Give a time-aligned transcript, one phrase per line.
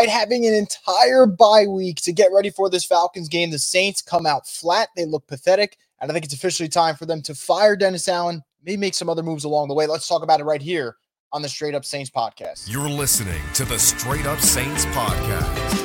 [0.00, 4.00] Despite having an entire bye week to get ready for this Falcons game, the Saints
[4.00, 4.88] come out flat.
[4.96, 5.76] They look pathetic.
[6.00, 9.10] And I think it's officially time for them to fire Dennis Allen, maybe make some
[9.10, 9.86] other moves along the way.
[9.86, 10.96] Let's talk about it right here
[11.34, 12.64] on the Straight Up Saints podcast.
[12.66, 15.79] You're listening to the Straight Up Saints podcast.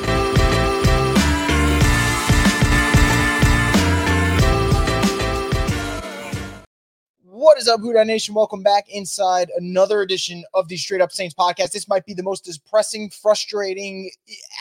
[7.36, 8.34] What is up, Who Dat Nation?
[8.34, 11.74] Welcome back inside another edition of the Straight Up Saints podcast.
[11.74, 14.10] This might be the most depressing, frustrating,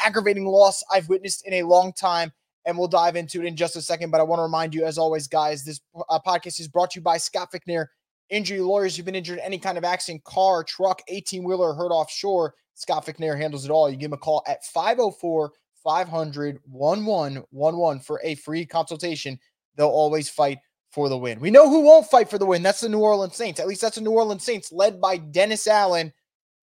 [0.04, 2.32] aggravating loss I've witnessed in a long time,
[2.64, 4.10] and we'll dive into it in just a second.
[4.10, 6.98] But I want to remind you, as always, guys, this uh, podcast is brought to
[6.98, 7.86] you by Scott Vicknair,
[8.28, 8.98] injury lawyers.
[8.98, 12.56] You've been injured in any kind of accident, car, truck, 18 wheeler, hurt offshore.
[12.74, 13.88] Scott Vicknair handles it all.
[13.88, 15.52] You give him a call at 504
[15.84, 19.38] 500 1111 for a free consultation.
[19.76, 20.58] They'll always fight
[20.94, 21.40] for the win.
[21.40, 22.62] We know who won't fight for the win.
[22.62, 23.58] That's the New Orleans Saints.
[23.58, 26.12] At least that's the New Orleans Saints led by Dennis Allen,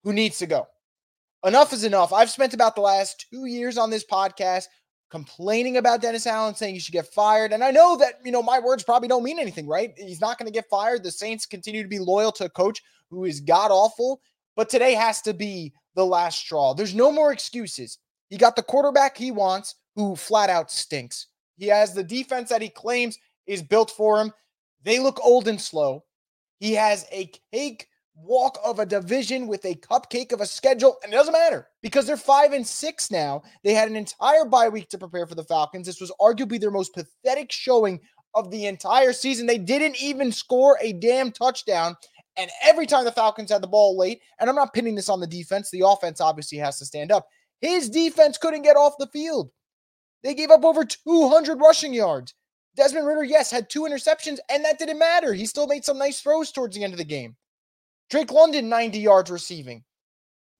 [0.04, 0.68] who needs to go.
[1.44, 2.12] Enough is enough.
[2.12, 4.66] I've spent about the last two years on this podcast
[5.10, 7.52] complaining about Dennis Allen, saying he should get fired.
[7.52, 9.92] And I know that, you know, my words probably don't mean anything, right?
[9.96, 11.02] He's not going to get fired.
[11.02, 14.20] The Saints continue to be loyal to a coach who is god awful,
[14.54, 16.74] but today has to be the last straw.
[16.74, 17.98] There's no more excuses.
[18.28, 21.26] He got the quarterback he wants, who flat out stinks.
[21.58, 23.18] He has the defense that he claims
[23.50, 24.32] is built for him.
[24.84, 26.04] They look old and slow.
[26.60, 31.12] He has a cake walk of a division with a cupcake of a schedule, and
[31.12, 33.42] it doesn't matter because they're five and six now.
[33.64, 35.86] They had an entire bye week to prepare for the Falcons.
[35.86, 38.00] This was arguably their most pathetic showing
[38.34, 39.46] of the entire season.
[39.46, 41.96] They didn't even score a damn touchdown.
[42.36, 45.18] And every time the Falcons had the ball late, and I'm not pinning this on
[45.18, 47.26] the defense, the offense obviously has to stand up.
[47.60, 49.50] His defense couldn't get off the field.
[50.22, 52.34] They gave up over 200 rushing yards.
[52.76, 55.32] Desmond Ridder, yes, had two interceptions, and that didn't matter.
[55.32, 57.36] He still made some nice throws towards the end of the game.
[58.10, 59.84] Drake London, 90 yards receiving.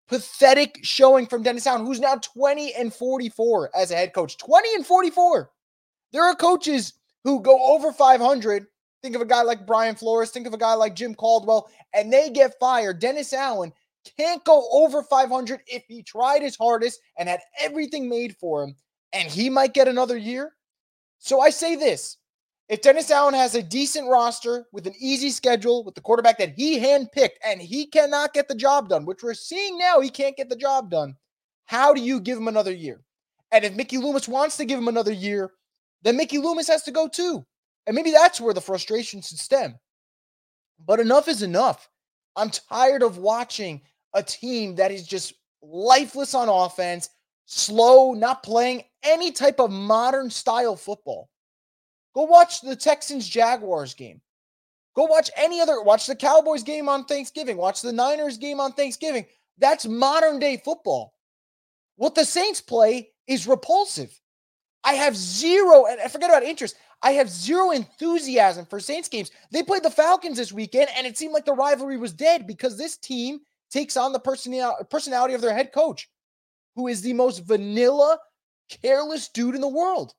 [0.09, 4.39] Pathetic showing from Dennis Allen, who's now 20 and 44 as a head coach.
[4.39, 5.51] 20 and 44.
[6.13, 8.67] There are coaches who go over 500.
[9.03, 12.13] Think of a guy like Brian Flores, think of a guy like Jim Caldwell, and
[12.13, 12.99] they get fired.
[12.99, 13.73] Dennis Allen
[14.19, 18.75] can't go over 500 if he tried his hardest and had everything made for him,
[19.13, 20.53] and he might get another year.
[21.21, 22.17] So I say this
[22.69, 26.55] if Dennis Allen has a decent roster with an easy schedule with the quarterback that
[26.57, 30.37] he handpicked and he cannot get the job done, which we're seeing now, he can't
[30.37, 31.17] get the job done.
[31.67, 33.01] How do you give him another year?
[33.53, 35.53] And if Mickey Loomis wants to give him another year,
[36.03, 37.45] then Mickey Loomis has to go too.
[37.87, 39.75] And maybe that's where the frustration should stem.
[40.87, 41.89] But enough is enough.
[42.37, 43.83] I'm tired of watching
[44.15, 47.11] a team that is just lifeless on offense,
[47.51, 51.29] slow, not playing any type of modern style football.
[52.15, 54.21] Go watch the Texans Jaguars game.
[54.95, 58.73] Go watch any other, watch the Cowboys game on Thanksgiving, watch the Niners game on
[58.73, 59.27] Thanksgiving.
[59.59, 61.13] That's modern day football.
[61.97, 64.19] What the Saints play is repulsive.
[64.85, 66.77] I have zero, and I forget about interest.
[67.03, 69.31] I have zero enthusiasm for Saints games.
[69.51, 72.79] They played the Falcons this weekend, and it seemed like the rivalry was dead because
[72.79, 73.41] this team
[73.71, 74.21] takes on the
[74.91, 76.09] personality of their head coach
[76.75, 78.19] who is the most vanilla,
[78.69, 80.15] careless dude in the world.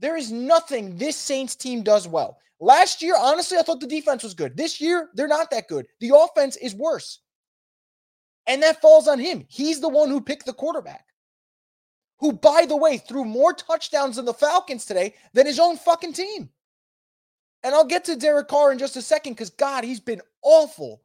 [0.00, 2.38] There is nothing this Saints team does well.
[2.60, 4.56] Last year, honestly, I thought the defense was good.
[4.56, 5.86] This year, they're not that good.
[6.00, 7.20] The offense is worse.
[8.46, 9.44] And that falls on him.
[9.48, 11.06] He's the one who picked the quarterback,
[12.18, 16.12] who, by the way, threw more touchdowns than the Falcons today than his own fucking
[16.12, 16.50] team.
[17.62, 21.02] And I'll get to Derek Carr in just a second because, God, he's been awful.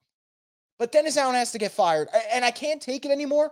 [0.78, 2.10] But Dennis Allen has to get fired.
[2.32, 3.52] And I can't take it anymore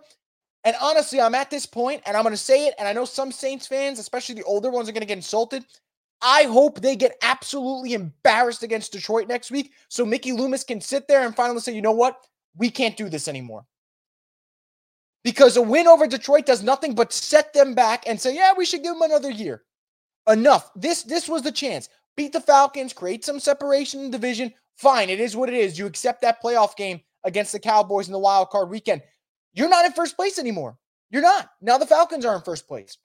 [0.68, 3.06] and honestly, I'm at this point, and I'm going to say it, and I know
[3.06, 5.64] some Saints fans, especially the older ones, are going to get insulted.
[6.22, 11.08] I hope they get absolutely embarrassed against Detroit next week so Mickey Loomis can sit
[11.08, 12.18] there and finally say, you know what?
[12.58, 13.66] We can't do this anymore.
[15.24, 18.66] Because a win over Detroit does nothing but set them back and say, yeah, we
[18.66, 19.64] should give them another year.
[20.28, 20.70] Enough.
[20.76, 21.88] This this was the chance.
[22.18, 24.54] Beat the Falcons, create some separation in division.
[24.76, 25.80] Fine, it is what it is.
[25.80, 29.02] You accept that playoff game against the Cowboys in the wild card weekend.
[29.58, 30.78] You're not in first place anymore.
[31.10, 31.50] You're not.
[31.62, 33.00] Now the Falcons are in first place.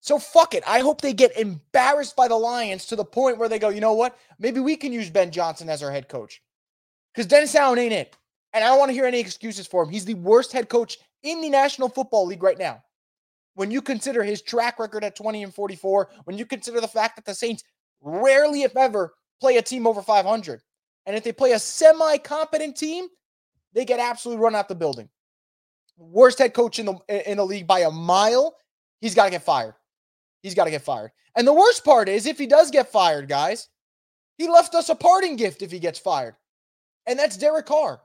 [0.00, 0.64] So fuck it.
[0.66, 3.82] I hope they get embarrassed by the Lions to the point where they go, you
[3.82, 4.16] know what?
[4.38, 6.40] Maybe we can use Ben Johnson as our head coach.
[7.12, 8.16] Because Dennis Allen ain't it.
[8.54, 9.90] And I don't want to hear any excuses for him.
[9.90, 12.82] He's the worst head coach in the National Football League right now.
[13.54, 17.16] When you consider his track record at 20 and 44, when you consider the fact
[17.16, 17.64] that the Saints
[18.00, 19.12] rarely, if ever,
[19.42, 20.62] play a team over 500.
[21.04, 23.08] And if they play a semi competent team,
[23.72, 25.08] they get absolutely run out the building.
[25.96, 28.56] Worst head coach in the in the league by a mile.
[29.00, 29.74] He's got to get fired.
[30.42, 31.12] He's got to get fired.
[31.36, 33.68] And the worst part is if he does get fired, guys,
[34.38, 36.34] he left us a parting gift if he gets fired.
[37.06, 38.00] And that's Derek Carr,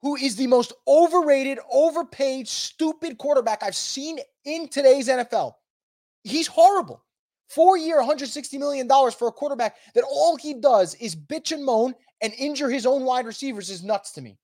[0.00, 5.54] who is the most overrated, overpaid, stupid quarterback I've seen in today's NFL.
[6.24, 7.02] He's horrible.
[7.48, 11.94] Four year, $160 million for a quarterback that all he does is bitch and moan
[12.22, 14.38] and injure his own wide receivers is nuts to me.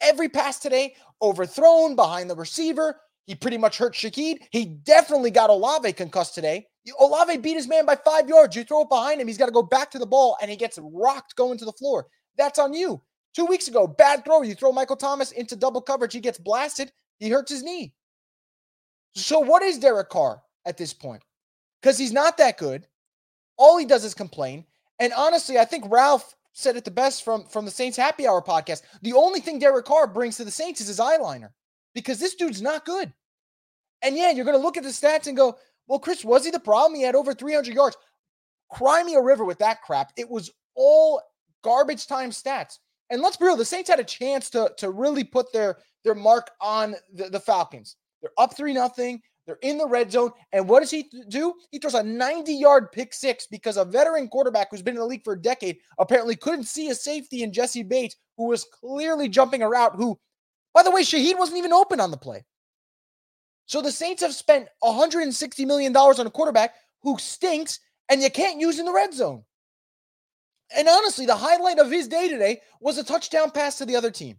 [0.00, 3.00] Every pass today, overthrown behind the receiver.
[3.26, 4.38] He pretty much hurt Shaheed.
[4.50, 6.66] He definitely got Olave concussed today.
[6.98, 8.56] Olave beat his man by five yards.
[8.56, 10.56] You throw it behind him, he's got to go back to the ball and he
[10.56, 12.06] gets rocked going to the floor.
[12.36, 13.02] That's on you.
[13.34, 14.42] Two weeks ago, bad throw.
[14.42, 16.12] You throw Michael Thomas into double coverage.
[16.12, 16.90] He gets blasted.
[17.18, 17.92] He hurts his knee.
[19.14, 21.22] So, what is Derek Carr at this point?
[21.80, 22.86] Because he's not that good.
[23.56, 24.64] All he does is complain.
[24.98, 28.42] And honestly, I think Ralph said it the best from, from the Saints Happy Hour
[28.42, 28.82] podcast.
[29.02, 31.50] The only thing Derek Carr brings to the Saints is his eyeliner
[31.94, 33.12] because this dude's not good.
[34.02, 36.50] And yeah, you're going to look at the stats and go, well, Chris, was he
[36.50, 36.94] the problem?
[36.94, 37.96] He had over 300 yards.
[38.70, 40.12] Cry me a river with that crap.
[40.16, 41.20] It was all
[41.62, 42.78] garbage time stats.
[43.10, 46.14] And let's be real, the Saints had a chance to, to really put their, their
[46.14, 47.96] mark on the, the Falcons.
[48.22, 49.20] They're up 3 nothing.
[49.46, 50.30] They're in the red zone.
[50.52, 51.54] And what does he do?
[51.70, 55.06] He throws a 90 yard pick six because a veteran quarterback who's been in the
[55.06, 59.28] league for a decade apparently couldn't see a safety in Jessie Bates, who was clearly
[59.28, 59.94] jumping a route.
[59.96, 60.18] Who,
[60.74, 62.44] by the way, Shaheed wasn't even open on the play.
[63.66, 67.78] So the Saints have spent $160 million on a quarterback who stinks
[68.08, 69.44] and you can't use in the red zone.
[70.76, 74.10] And honestly, the highlight of his day today was a touchdown pass to the other
[74.10, 74.38] team.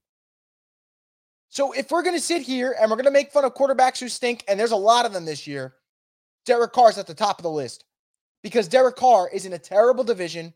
[1.51, 3.99] So if we're going to sit here and we're going to make fun of quarterbacks
[3.99, 5.75] who stink, and there's a lot of them this year,
[6.45, 7.83] Derek Carr's at the top of the list
[8.41, 10.53] because Derek Carr is in a terrible division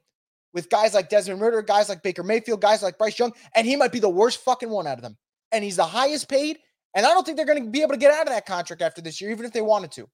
[0.54, 3.76] with guys like Desmond Ridder, guys like Baker Mayfield, guys like Bryce Young, and he
[3.76, 5.18] might be the worst fucking one out of them.
[5.52, 6.60] And he's the highest paid,
[6.96, 8.82] and I don't think they're going to be able to get out of that contract
[8.82, 10.08] after this year, even if they wanted to.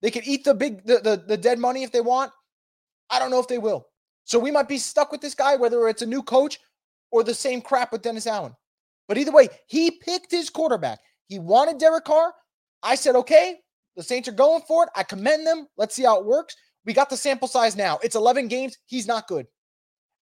[0.00, 2.32] They could eat the big the, the, the dead money if they want.
[3.10, 3.86] I don't know if they will.
[4.24, 6.58] So we might be stuck with this guy, whether it's a new coach
[7.10, 8.56] or the same crap with Dennis Allen.
[9.08, 11.00] But either way, he picked his quarterback.
[11.26, 12.32] He wanted Derek Carr.
[12.82, 13.56] I said, okay,
[13.96, 14.90] the Saints are going for it.
[14.96, 15.66] I commend them.
[15.76, 16.56] Let's see how it works.
[16.84, 17.98] We got the sample size now.
[18.02, 18.78] It's 11 games.
[18.86, 19.46] He's not good.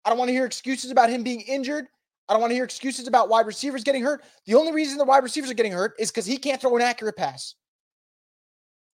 [0.05, 1.87] I don't want to hear excuses about him being injured.
[2.29, 4.23] I don't want to hear excuses about wide receivers getting hurt.
[4.47, 6.82] The only reason the wide receivers are getting hurt is because he can't throw an
[6.82, 7.55] accurate pass.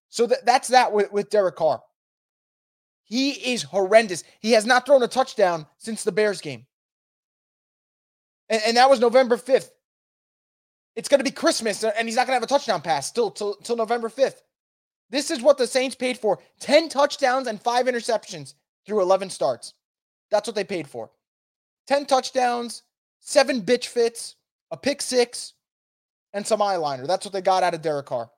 [0.09, 1.83] So th- that's that with, with Derek Carr.
[3.05, 4.25] He is horrendous.
[4.41, 6.67] He has not thrown a touchdown since the Bears game.
[8.49, 9.69] And, and that was November 5th.
[10.97, 13.07] It's going to be Christmas, uh, and he's not going to have a touchdown pass
[13.07, 14.41] still till, till November 5th.
[15.11, 18.55] This is what the Saints paid for 10 touchdowns and five interceptions
[18.87, 19.75] through 11 starts.
[20.31, 21.11] That's what they paid for
[21.87, 22.83] 10 touchdowns,
[23.21, 24.37] seven bitch fits,
[24.71, 25.53] a pick six,
[26.33, 27.07] and some eyeliner.
[27.07, 28.31] That's what they got out of Derek Carr.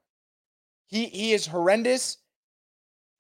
[0.89, 2.19] He, he is horrendous,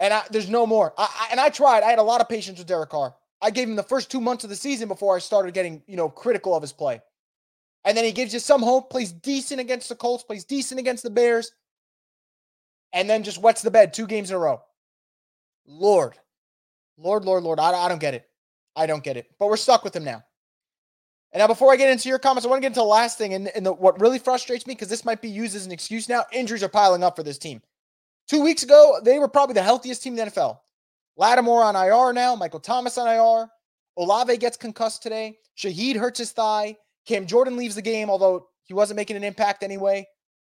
[0.00, 0.93] and I, there's no more.
[0.99, 1.82] I, I, and I tried.
[1.82, 3.14] I had a lot of patience with Derek Carr.
[3.41, 5.96] I gave him the first two months of the season before I started getting, you
[5.96, 7.00] know, critical of his play.
[7.85, 11.03] And then he gives you some hope, plays decent against the Colts, plays decent against
[11.03, 11.53] the Bears,
[12.93, 14.61] and then just wets the bed two games in a row.
[15.67, 16.19] Lord,
[16.97, 18.29] Lord, Lord, Lord, I, I don't get it.
[18.75, 19.27] I don't get it.
[19.39, 20.23] But we're stuck with him now.
[21.32, 23.19] And now, before I get into your comments, I want to get into the last
[23.19, 23.35] thing.
[23.35, 26.08] And, and the, what really frustrates me, because this might be used as an excuse
[26.08, 27.61] now, injuries are piling up for this team.
[28.29, 30.58] Two weeks ago, they were probably the healthiest team in the NFL.
[31.17, 33.49] Lattimore on IR now, Michael Thomas on IR.
[33.99, 35.39] Olave gets concussed today.
[35.56, 36.77] Shaheed hurts his thigh.
[37.08, 40.06] Cam Jordan leaves the game, although he wasn't making an impact anyway.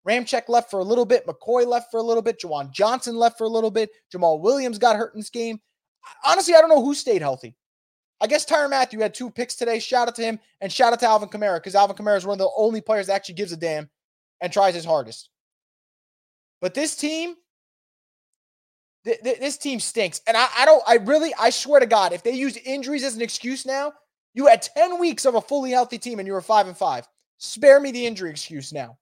[0.08, 1.26] Ramczyk left for a little bit.
[1.26, 2.40] McCoy left for a little bit.
[2.40, 3.90] Juwan Johnson left for a little bit.
[4.14, 5.60] Jamaal Williams got hurt in this game.
[6.26, 7.56] Honestly, I don't know who stayed healthy.
[8.22, 9.80] I guess Tyrann Mathieu had two picks today.
[9.80, 12.34] Shout out to him and shout out to Alvin Kamara because Alvin Kamara is one
[12.34, 13.90] of the only players that actually gives a damn
[14.42, 15.30] and tries his hardest.
[16.60, 17.36] But this team,
[19.06, 20.22] th- th- this team stinks.
[20.28, 23.16] And I, I don't, I really, I swear to God, if they use injuries as
[23.16, 23.94] an excuse now,
[24.34, 27.08] you had 10 weeks of a fully healthy team and you were five and five.
[27.38, 28.98] Spare me the injury excuse now.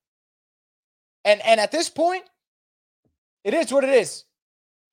[1.25, 2.23] And and at this point,
[3.43, 4.23] it is what it is.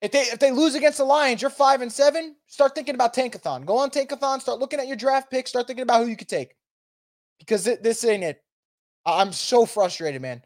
[0.03, 2.37] If they if they lose against the Lions, you're five and seven.
[2.47, 3.65] Start thinking about tankathon.
[3.65, 4.41] Go on tankathon.
[4.41, 5.51] Start looking at your draft picks.
[5.51, 6.55] Start thinking about who you could take,
[7.39, 8.43] because this ain't it.
[9.07, 10.43] I'm so frustrated, man.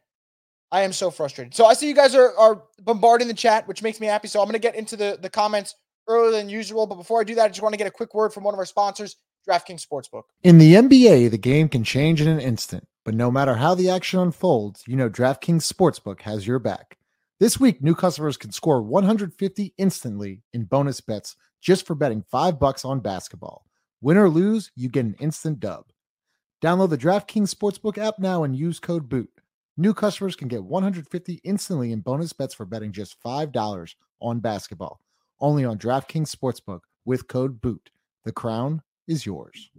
[0.70, 1.54] I am so frustrated.
[1.54, 4.28] So I see you guys are are bombarding the chat, which makes me happy.
[4.28, 5.74] So I'm gonna get into the the comments
[6.06, 6.86] earlier than usual.
[6.86, 8.54] But before I do that, I just want to get a quick word from one
[8.54, 9.16] of our sponsors,
[9.48, 10.24] DraftKings Sportsbook.
[10.42, 13.88] In the NBA, the game can change in an instant, but no matter how the
[13.88, 16.98] action unfolds, you know DraftKings Sportsbook has your back.
[17.40, 22.58] This week, new customers can score 150 instantly in bonus bets just for betting 5
[22.58, 23.64] bucks on basketball.
[24.02, 25.86] Win or lose, you get an instant dub.
[26.62, 29.30] Download the DraftKings Sportsbook app now and use code BOOT.
[29.78, 35.00] New customers can get 150 instantly in bonus bets for betting just $5 on basketball.
[35.40, 37.90] Only on DraftKings Sportsbook with code BOOT.
[38.24, 39.70] The crown is yours.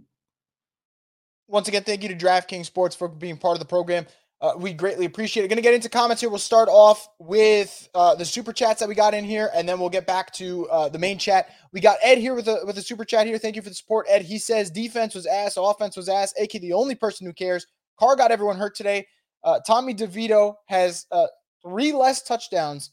[1.48, 4.06] Once again, thank you to DraftKings Sports for being part of the program.
[4.40, 5.48] Uh, we greatly appreciate it.
[5.48, 6.30] Going to get into comments here.
[6.30, 9.78] We'll start off with uh, the super chats that we got in here, and then
[9.78, 11.50] we'll get back to uh, the main chat.
[11.72, 13.36] We got Ed here with a with a super chat here.
[13.36, 14.22] Thank you for the support, Ed.
[14.22, 16.32] He says defense was ass, offense was ass.
[16.40, 17.66] AK the only person who cares.
[17.98, 19.06] Carr got everyone hurt today.
[19.44, 21.26] Uh, Tommy DeVito has uh,
[21.62, 22.92] three less touchdowns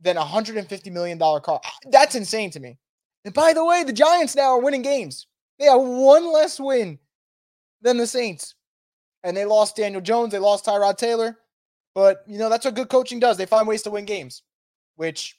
[0.00, 1.60] than a hundred and fifty million dollar car.
[1.92, 2.76] That's insane to me.
[3.24, 5.27] And by the way, the Giants now are winning games.
[5.58, 6.98] They have one less win
[7.82, 8.54] than the Saints
[9.24, 11.38] and they lost Daniel Jones, they lost Tyrod Taylor.
[11.94, 13.36] But, you know, that's what good coaching does.
[13.36, 14.42] They find ways to win games,
[14.96, 15.36] which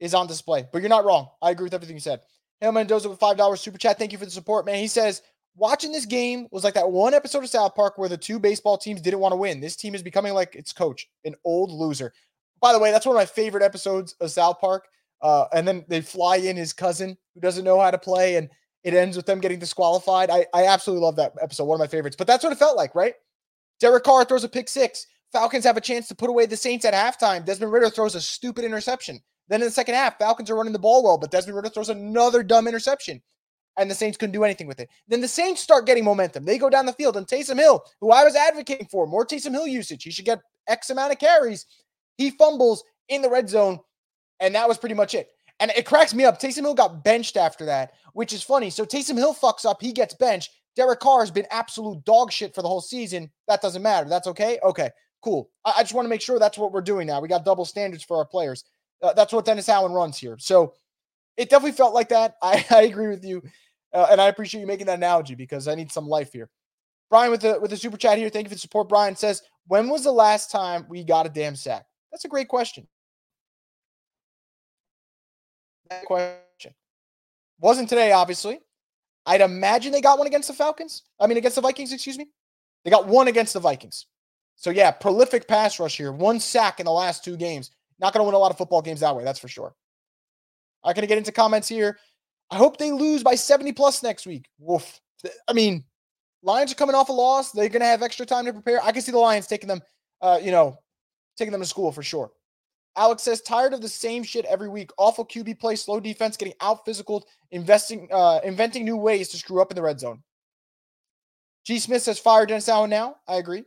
[0.00, 0.66] is on display.
[0.72, 1.28] But you're not wrong.
[1.40, 2.20] I agree with everything you said.
[2.60, 3.98] Hail Mendoza with $5 super chat.
[3.98, 4.78] Thank you for the support, man.
[4.78, 5.22] He says,
[5.54, 8.76] watching this game was like that one episode of South Park where the two baseball
[8.76, 9.60] teams didn't want to win.
[9.60, 12.12] This team is becoming like its coach, an old loser.
[12.60, 14.88] By the way, that's one of my favorite episodes of South Park.
[15.22, 18.50] Uh, and then they fly in his cousin who doesn't know how to play, and
[18.86, 20.30] it ends with them getting disqualified.
[20.30, 22.14] I, I absolutely love that episode, one of my favorites.
[22.16, 23.14] But that's what it felt like, right?
[23.80, 25.08] Derek Carr throws a pick six.
[25.32, 27.44] Falcons have a chance to put away the Saints at halftime.
[27.44, 29.18] Desmond Ridder throws a stupid interception.
[29.48, 31.88] Then in the second half, Falcons are running the ball well, but Desmond Ridder throws
[31.88, 33.20] another dumb interception.
[33.76, 34.88] And the Saints couldn't do anything with it.
[35.08, 36.44] Then the Saints start getting momentum.
[36.44, 39.50] They go down the field, and Taysom Hill, who I was advocating for, more Taysom
[39.50, 40.04] Hill usage.
[40.04, 41.66] He should get X amount of carries.
[42.18, 43.80] He fumbles in the red zone,
[44.38, 45.28] and that was pretty much it.
[45.60, 46.38] And it cracks me up.
[46.40, 48.70] Taysom Hill got benched after that, which is funny.
[48.70, 49.80] So Taysom Hill fucks up.
[49.80, 50.50] He gets benched.
[50.74, 53.30] Derek Carr has been absolute dog shit for the whole season.
[53.48, 54.08] That doesn't matter.
[54.08, 54.58] That's okay.
[54.62, 54.90] Okay,
[55.22, 55.50] cool.
[55.64, 57.20] I, I just want to make sure that's what we're doing now.
[57.20, 58.64] We got double standards for our players.
[59.02, 60.36] Uh, that's what Dennis Allen runs here.
[60.38, 60.74] So
[61.38, 62.34] it definitely felt like that.
[62.42, 63.42] I, I agree with you.
[63.94, 66.50] Uh, and I appreciate you making that analogy because I need some life here.
[67.08, 68.28] Brian with the with the super chat here.
[68.28, 68.88] Thank you for the support.
[68.88, 72.48] Brian says, "When was the last time we got a damn sack?" That's a great
[72.48, 72.88] question
[76.04, 76.74] question.
[77.60, 78.60] Wasn't today, obviously.
[79.24, 81.02] I'd imagine they got one against the Falcons.
[81.18, 82.28] I mean, against the Vikings, excuse me.
[82.84, 84.06] They got one against the Vikings.
[84.54, 86.12] So, yeah, prolific pass rush here.
[86.12, 87.72] One sack in the last two games.
[87.98, 89.74] Not going to win a lot of football games that way, that's for sure.
[90.84, 91.98] I'm going to get into comments here.
[92.50, 94.46] I hope they lose by 70 plus next week.
[94.58, 95.00] Woof.
[95.48, 95.84] I mean,
[96.42, 97.50] Lions are coming off a loss.
[97.50, 98.82] They're going to have extra time to prepare.
[98.82, 99.80] I can see the Lions taking them,
[100.20, 100.78] uh, you know,
[101.36, 102.30] taking them to school for sure.
[102.96, 104.90] Alex says, tired of the same shit every week.
[104.96, 109.60] Awful QB play, slow defense, getting out physical, investing, uh, inventing new ways to screw
[109.60, 110.22] up in the red zone.
[111.64, 111.78] G.
[111.78, 113.16] Smith says, fire Dennis Allen now.
[113.28, 113.64] I agree.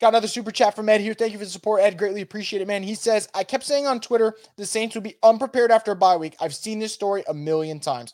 [0.00, 1.14] Got another super chat from Ed here.
[1.14, 1.96] Thank you for the support, Ed.
[1.96, 2.82] Greatly appreciate it, man.
[2.82, 6.16] He says, I kept saying on Twitter the Saints would be unprepared after a bye
[6.16, 6.36] week.
[6.40, 8.12] I've seen this story a million times.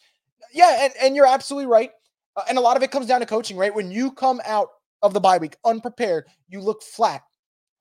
[0.53, 1.91] Yeah, and, and you're absolutely right.
[2.37, 3.75] Uh, and a lot of it comes down to coaching, right?
[3.75, 4.69] When you come out
[5.03, 7.23] of the bye week unprepared, you look flat.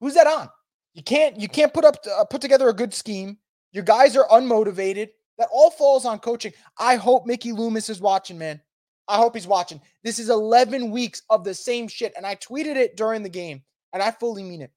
[0.00, 0.48] Who's that on?
[0.94, 3.38] You can't you can't put up uh, put together a good scheme.
[3.72, 5.10] Your guys are unmotivated.
[5.38, 6.52] That all falls on coaching.
[6.78, 8.60] I hope Mickey Loomis is watching, man.
[9.08, 9.80] I hope he's watching.
[10.04, 13.62] This is 11 weeks of the same shit and I tweeted it during the game
[13.92, 14.70] and I fully mean it.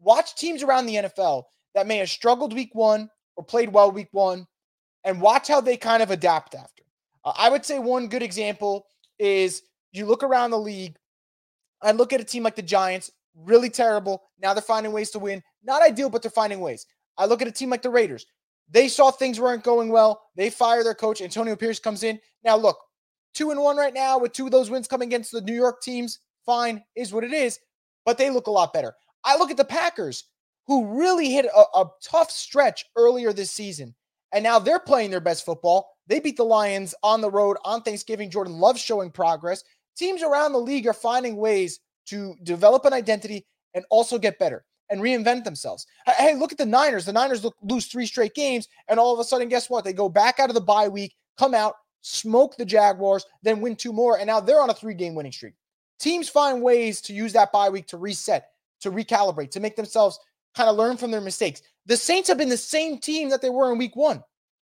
[0.00, 1.44] Watch teams around the NFL
[1.74, 4.46] that may have struggled week 1 or played well week 1
[5.04, 6.82] and watch how they kind of adapt after.
[7.24, 8.86] Uh, I would say one good example
[9.18, 10.96] is you look around the league
[11.82, 14.22] I look at a team like the Giants, really terrible.
[14.40, 15.42] Now they're finding ways to win.
[15.66, 16.86] Not ideal, but they're finding ways.
[17.18, 18.26] I look at a team like the Raiders.
[18.70, 20.22] They saw things weren't going well.
[20.36, 21.20] They fire their coach.
[21.20, 22.20] Antonio Pierce comes in.
[22.44, 22.78] Now, look,
[23.34, 25.82] two and one right now with two of those wins coming against the New York
[25.82, 26.20] teams.
[26.44, 27.58] Fine, is what it is.
[28.04, 28.94] But they look a lot better.
[29.24, 30.24] I look at the Packers,
[30.66, 33.94] who really hit a, a tough stretch earlier this season.
[34.32, 35.88] And now they're playing their best football.
[36.06, 38.30] They beat the Lions on the road on Thanksgiving.
[38.30, 39.62] Jordan Love's showing progress.
[39.96, 44.64] Teams around the league are finding ways to develop an identity and also get better
[44.90, 45.86] and reinvent themselves.
[46.06, 47.04] Hey, look at the Niners.
[47.04, 49.84] The Niners look, lose three straight games, and all of a sudden, guess what?
[49.84, 53.76] They go back out of the bye week, come out, smoke the Jaguars, then win
[53.76, 55.54] two more, and now they're on a three game winning streak.
[55.98, 58.50] Teams find ways to use that bye week to reset,
[58.80, 60.18] to recalibrate, to make themselves
[60.54, 61.62] kind of learn from their mistakes.
[61.86, 64.22] The Saints have been the same team that they were in week one.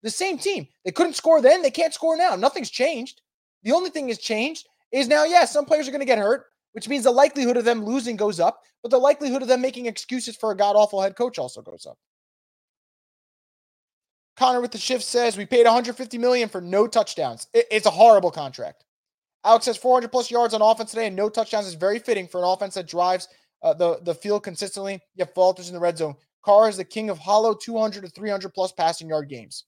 [0.01, 0.67] The same team.
[0.83, 2.35] They couldn't score then, they can't score now.
[2.35, 3.21] Nothing's changed.
[3.63, 6.17] The only thing that's changed is now, yes, yeah, some players are going to get
[6.17, 9.61] hurt which means the likelihood of them losing goes up, but the likelihood of them
[9.61, 11.97] making excuses for a god awful head coach also goes up.
[14.35, 17.47] Connor with the shift says we paid 150 million for no touchdowns.
[17.53, 18.83] It's a horrible contract.
[19.45, 22.39] Alex says 400 plus yards on offense today and no touchdowns is very fitting for
[22.39, 23.27] an offense that drives
[23.61, 26.15] uh, the the field consistently yet falters in the red zone.
[26.43, 29.65] Carr is the king of hollow 200 to 300 plus passing yard games.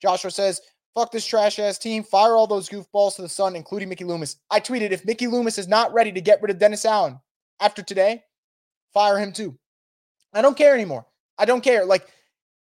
[0.00, 0.60] Joshua says
[0.94, 2.04] Fuck this trash ass team.
[2.04, 4.36] Fire all those goofballs to the sun, including Mickey Loomis.
[4.50, 7.18] I tweeted if Mickey Loomis is not ready to get rid of Dennis Allen
[7.60, 8.22] after today,
[8.92, 9.58] fire him too.
[10.32, 11.06] I don't care anymore.
[11.38, 11.84] I don't care.
[11.84, 12.06] Like,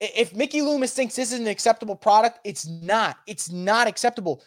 [0.02, 3.18] if Mickey Loomis thinks this is an acceptable product, it's not.
[3.28, 4.44] It's not acceptable.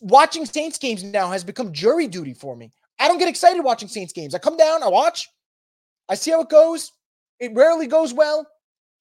[0.00, 2.70] Watching Saints games now has become jury duty for me.
[2.98, 4.34] I don't get excited watching Saints games.
[4.34, 5.28] I come down, I watch,
[6.08, 6.92] I see how it goes.
[7.40, 8.46] It rarely goes well.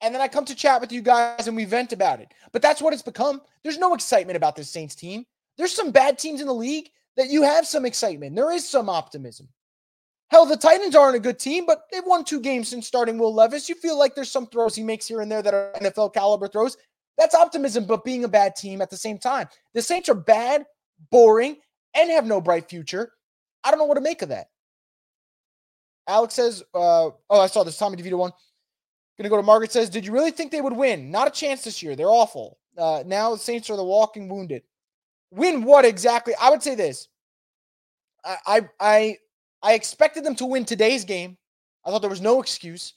[0.01, 2.33] And then I come to chat with you guys and we vent about it.
[2.51, 3.41] But that's what it's become.
[3.63, 5.25] There's no excitement about this Saints team.
[5.57, 8.35] There's some bad teams in the league that you have some excitement.
[8.35, 9.47] There is some optimism.
[10.29, 13.33] Hell, the Titans aren't a good team, but they've won two games since starting Will
[13.33, 13.67] Levis.
[13.67, 16.47] You feel like there's some throws he makes here and there that are NFL caliber
[16.47, 16.77] throws.
[17.17, 19.49] That's optimism, but being a bad team at the same time.
[19.73, 20.65] The Saints are bad,
[21.11, 21.57] boring,
[21.93, 23.11] and have no bright future.
[23.63, 24.47] I don't know what to make of that.
[26.07, 28.31] Alex says, uh, oh, I saw this Tommy DeVito one.
[29.21, 31.11] Gonna go to Margaret says, Did you really think they would win?
[31.11, 31.95] Not a chance this year.
[31.95, 32.57] They're awful.
[32.77, 34.63] Uh, now the Saints are the walking wounded.
[35.29, 36.33] Win what exactly?
[36.41, 37.07] I would say this.
[38.25, 39.17] I I I,
[39.61, 41.37] I expected them to win today's game.
[41.85, 42.95] I thought there was no excuse.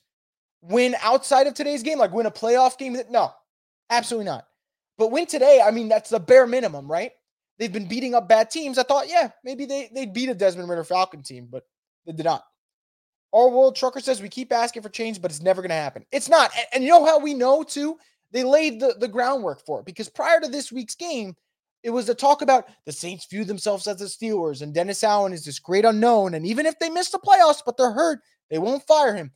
[0.63, 2.97] Win outside of today's game, like win a playoff game.
[3.11, 3.31] No,
[3.91, 4.47] absolutely not.
[4.97, 7.13] But win today, I mean, that's the bare minimum, right?
[7.59, 8.79] They've been beating up bad teams.
[8.79, 11.65] I thought, yeah, maybe they, they'd beat a Desmond Ridder Falcon team, but
[12.07, 12.45] they did not.
[13.35, 16.07] Our World Trucker says we keep asking for change, but it's never going to happen.
[16.13, 16.53] It's not.
[16.57, 17.99] And, and, you know how we know, too?
[18.31, 21.35] They laid the, the groundwork for it because prior to this week's game,
[21.83, 25.33] it was a talk about the Saints view themselves as the Steelers and Dennis Allen
[25.33, 26.35] is this great unknown.
[26.35, 29.33] And even if they miss the playoffs, but they're hurt, they won't fire him.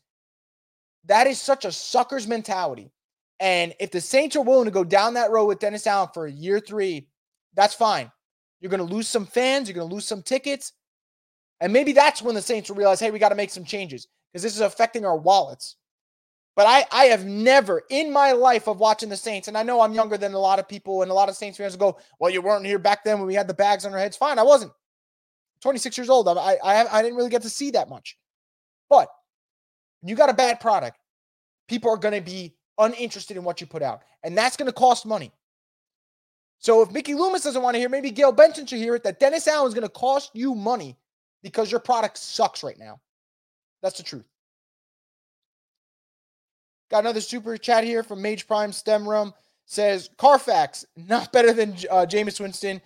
[1.04, 2.92] That is such a sucker's mentality.
[3.40, 6.26] And if the Saints are willing to go down that road with Dennis Allen for
[6.26, 7.08] a year three,
[7.54, 8.10] that's fine.
[8.60, 10.72] You're going to lose some fans, you're going to lose some tickets.
[11.60, 14.06] And maybe that's when the Saints will realize, hey, we got to make some changes
[14.32, 15.76] because this is affecting our wallets.
[16.54, 19.80] But I, I have never in my life of watching the Saints, and I know
[19.80, 22.32] I'm younger than a lot of people, and a lot of Saints fans go, well,
[22.32, 24.16] you weren't here back then when we had the bags on our heads.
[24.16, 24.72] Fine, I wasn't.
[25.62, 26.28] 26 years old.
[26.28, 28.16] I, I, I didn't really get to see that much.
[28.90, 29.08] But
[30.02, 30.98] you got a bad product,
[31.68, 34.02] people are going to be uninterested in what you put out.
[34.22, 35.32] And that's going to cost money.
[36.60, 39.20] So if Mickey Loomis doesn't want to hear, maybe Gayle Benson should hear it that
[39.20, 40.96] Dennis Allen is going to cost you money
[41.42, 43.00] because your product sucks right now.
[43.82, 44.26] That's the truth.
[46.90, 49.32] Got another super chat here from Mage Prime Stemrum.
[49.66, 52.80] Says Carfax, not better than uh, Jameis Winston.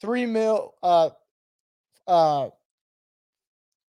[0.00, 1.10] Three mil, uh,
[2.06, 2.48] uh,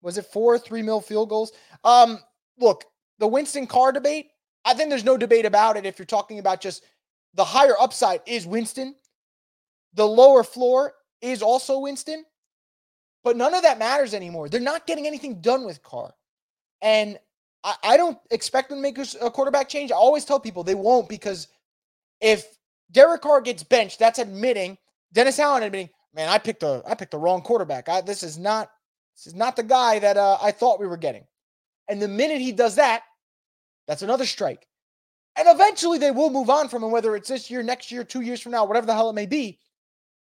[0.01, 1.53] was it four three mil field goals?
[1.85, 2.19] Um,
[2.59, 2.83] look,
[3.19, 4.27] the Winston Carr debate,
[4.65, 5.85] I think there's no debate about it.
[5.85, 6.83] If you're talking about just
[7.33, 8.95] the higher upside is Winston,
[9.93, 12.25] the lower floor is also Winston.
[13.23, 14.49] But none of that matters anymore.
[14.49, 16.13] They're not getting anything done with Carr.
[16.81, 17.19] And
[17.63, 19.91] I, I don't expect them to make a quarterback change.
[19.91, 21.47] I always tell people they won't because
[22.21, 22.45] if
[22.91, 24.77] Derek Carr gets benched, that's admitting
[25.13, 27.89] Dennis Allen admitting, man, I picked a I picked the wrong quarterback.
[27.89, 28.69] I, this is not
[29.15, 31.25] this is not the guy that uh, I thought we were getting.
[31.87, 33.03] And the minute he does that,
[33.87, 34.67] that's another strike.
[35.37, 38.21] And eventually they will move on from him, whether it's this year, next year, two
[38.21, 39.59] years from now, whatever the hell it may be.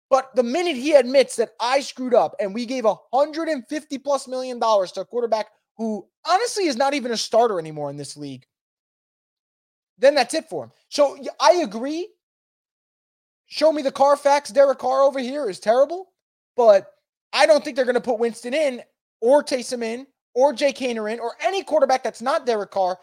[0.10, 4.60] But the minute he admits that I screwed up and we gave 150 plus million
[4.60, 8.46] dollars to a quarterback who honestly is not even a starter anymore in this league,
[10.00, 10.72] then that's it for him.
[10.90, 12.10] So I agree.
[13.46, 16.12] Show me the Carfax Derek Carr over here is terrible,
[16.56, 16.92] but
[17.34, 18.82] I don't think they're going to put Winston in
[19.22, 22.98] or Taysom in or Jake Haener in or any quarterback that's not Derek Carr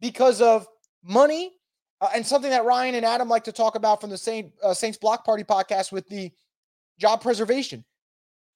[0.00, 0.66] because of
[1.04, 1.52] money
[2.00, 4.74] uh, and something that Ryan and Adam like to talk about from the Saint, uh,
[4.74, 6.32] Saints Block Party podcast with the
[7.02, 7.84] job preservation.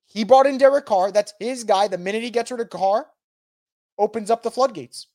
[0.06, 1.12] He brought in Derek Carr.
[1.12, 1.88] That's his guy.
[1.88, 3.06] The minute he gets rid of Carr,
[3.98, 5.08] opens up the floodgates.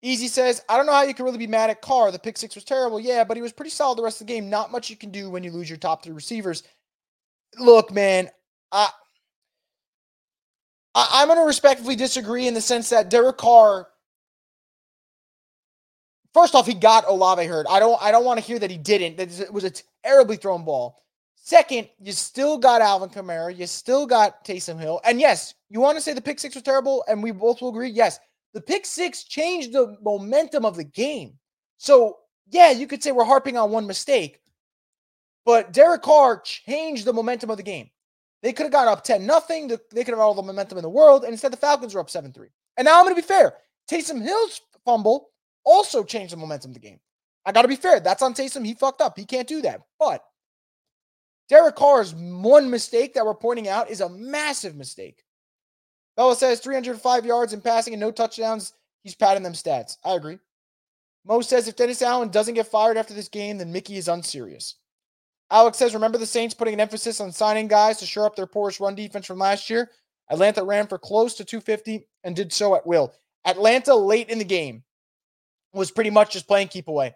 [0.00, 2.12] Easy says, I don't know how you can really be mad at Carr.
[2.12, 3.00] The pick six was terrible.
[3.00, 4.48] Yeah, but he was pretty solid the rest of the game.
[4.48, 6.62] Not much you can do when you lose your top three receivers.
[7.58, 8.30] Look, man,
[8.70, 8.88] I,
[10.94, 13.88] I am going to respectfully disagree in the sense that Derek Carr
[16.34, 17.66] First off, he got Olave hurt.
[17.70, 19.16] I don't I don't want to hear that he didn't.
[19.16, 19.70] That it was a
[20.04, 21.02] terribly thrown ball.
[21.36, 23.56] Second, you still got Alvin Kamara.
[23.56, 25.00] You still got Taysom Hill.
[25.04, 27.68] And yes, you want to say the pick six was terrible, and we both will
[27.68, 27.90] agree.
[27.90, 28.18] Yes,
[28.54, 31.34] the pick six changed the momentum of the game.
[31.76, 32.18] So
[32.50, 34.40] yeah, you could say we're harping on one mistake,
[35.44, 37.90] but Derek Carr changed the momentum of the game.
[38.42, 39.68] They could have got up 10 nothing.
[39.68, 41.24] They could have all the momentum in the world.
[41.24, 42.48] And instead, the Falcons were up 7 3.
[42.76, 43.54] And now I'm going to be fair.
[43.90, 45.28] Taysom Hill's fumble
[45.64, 47.00] also changed the momentum of the game.
[47.46, 48.00] I got to be fair.
[48.00, 48.64] That's on Taysom.
[48.64, 49.18] He fucked up.
[49.18, 49.82] He can't do that.
[49.98, 50.24] But
[51.48, 55.24] Derek Carr's one mistake that we're pointing out is a massive mistake.
[56.16, 58.72] Bella says 305 yards in passing and no touchdowns.
[59.02, 59.98] He's padding them stats.
[60.04, 60.38] I agree.
[61.26, 64.76] Mo says if Dennis Allen doesn't get fired after this game, then Mickey is unserious.
[65.50, 68.46] Alex says, remember the Saints putting an emphasis on signing guys to shore up their
[68.46, 69.90] porous run defense from last year?
[70.30, 73.12] Atlanta ran for close to 250 and did so at will.
[73.44, 74.82] Atlanta late in the game
[75.72, 77.14] was pretty much just playing keep away,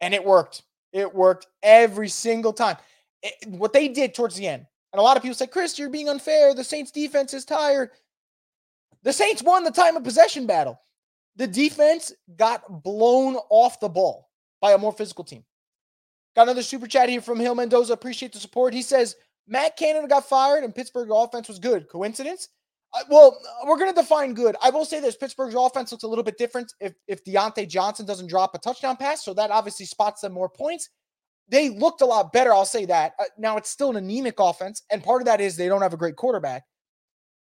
[0.00, 0.62] and it worked.
[0.92, 2.76] It worked every single time.
[3.22, 5.90] It, what they did towards the end, and a lot of people say, Chris, you're
[5.90, 6.54] being unfair.
[6.54, 7.90] The Saints defense is tired.
[9.02, 10.80] The Saints won the time of possession battle.
[11.36, 14.28] The defense got blown off the ball
[14.60, 15.44] by a more physical team.
[16.34, 17.92] Got another super chat here from Hill Mendoza.
[17.92, 18.74] Appreciate the support.
[18.74, 21.88] He says, Matt Canada got fired and Pittsburgh offense was good.
[21.88, 22.48] Coincidence?
[23.10, 24.56] Well, we're going to define good.
[24.62, 28.06] I will say this Pittsburgh's offense looks a little bit different if, if Diontae Johnson
[28.06, 29.24] doesn't drop a touchdown pass.
[29.24, 30.88] So that obviously spots them more points.
[31.50, 32.52] They looked a lot better.
[32.52, 33.12] I'll say that.
[33.18, 34.82] Uh, now it's still an anemic offense.
[34.90, 36.64] And part of that is they don't have a great quarterback.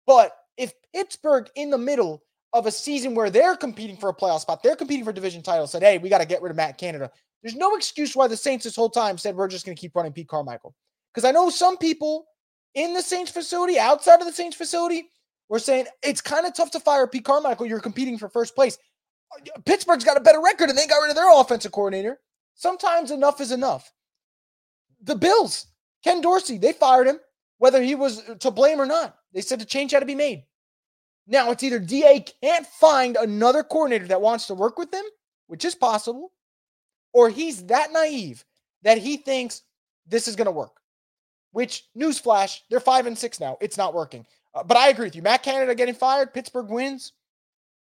[0.06, 4.42] But if Pittsburgh in the middle of a season where they're competing for a playoff
[4.42, 6.78] spot, they're competing for division title, said, hey, we got to get rid of Matt
[6.78, 7.10] Canada.
[7.42, 9.96] There's no excuse why the Saints this whole time said we're just going to keep
[9.96, 10.76] running Pete Carmichael.
[11.14, 12.26] Because I know some people
[12.76, 15.10] in the Saints facility, outside of the Saints facility,
[15.52, 17.66] were saying it's kind of tough to fire Pete Carmichael.
[17.66, 18.78] You're competing for first place.
[19.66, 22.20] Pittsburgh's got a better record and they got rid of their offensive coordinator.
[22.56, 23.92] Sometimes enough is enough.
[25.04, 25.68] The Bills,
[26.06, 27.20] Ken Dorsey, they fired him,
[27.58, 29.18] whether he was to blame or not.
[29.34, 30.46] They said the change had to be made.
[31.28, 35.04] Now it's either DA can't find another coordinator that wants to work with them,
[35.48, 36.32] which is possible,
[37.14, 38.46] or he's that naive
[38.84, 39.64] that he thinks
[40.08, 40.80] this is going to work.
[41.52, 43.58] Which newsflash, they're five and six now.
[43.60, 44.26] It's not working.
[44.54, 45.22] Uh, but I agree with you.
[45.22, 47.14] Matt Canada getting fired, Pittsburgh wins.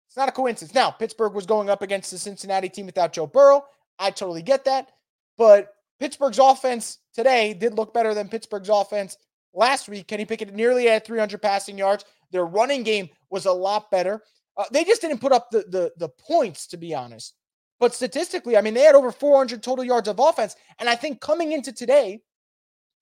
[0.07, 0.73] It's not a coincidence.
[0.73, 3.65] Now, Pittsburgh was going up against the Cincinnati team without Joe Burrow.
[3.99, 4.89] I totally get that.
[5.37, 9.17] But Pittsburgh's offense today did look better than Pittsburgh's offense
[9.53, 10.07] last week.
[10.07, 12.05] Kenny Pickett nearly had 300 passing yards.
[12.31, 14.21] Their running game was a lot better.
[14.55, 17.35] Uh, they just didn't put up the, the the points, to be honest.
[17.79, 20.55] But statistically, I mean, they had over 400 total yards of offense.
[20.79, 22.21] And I think coming into today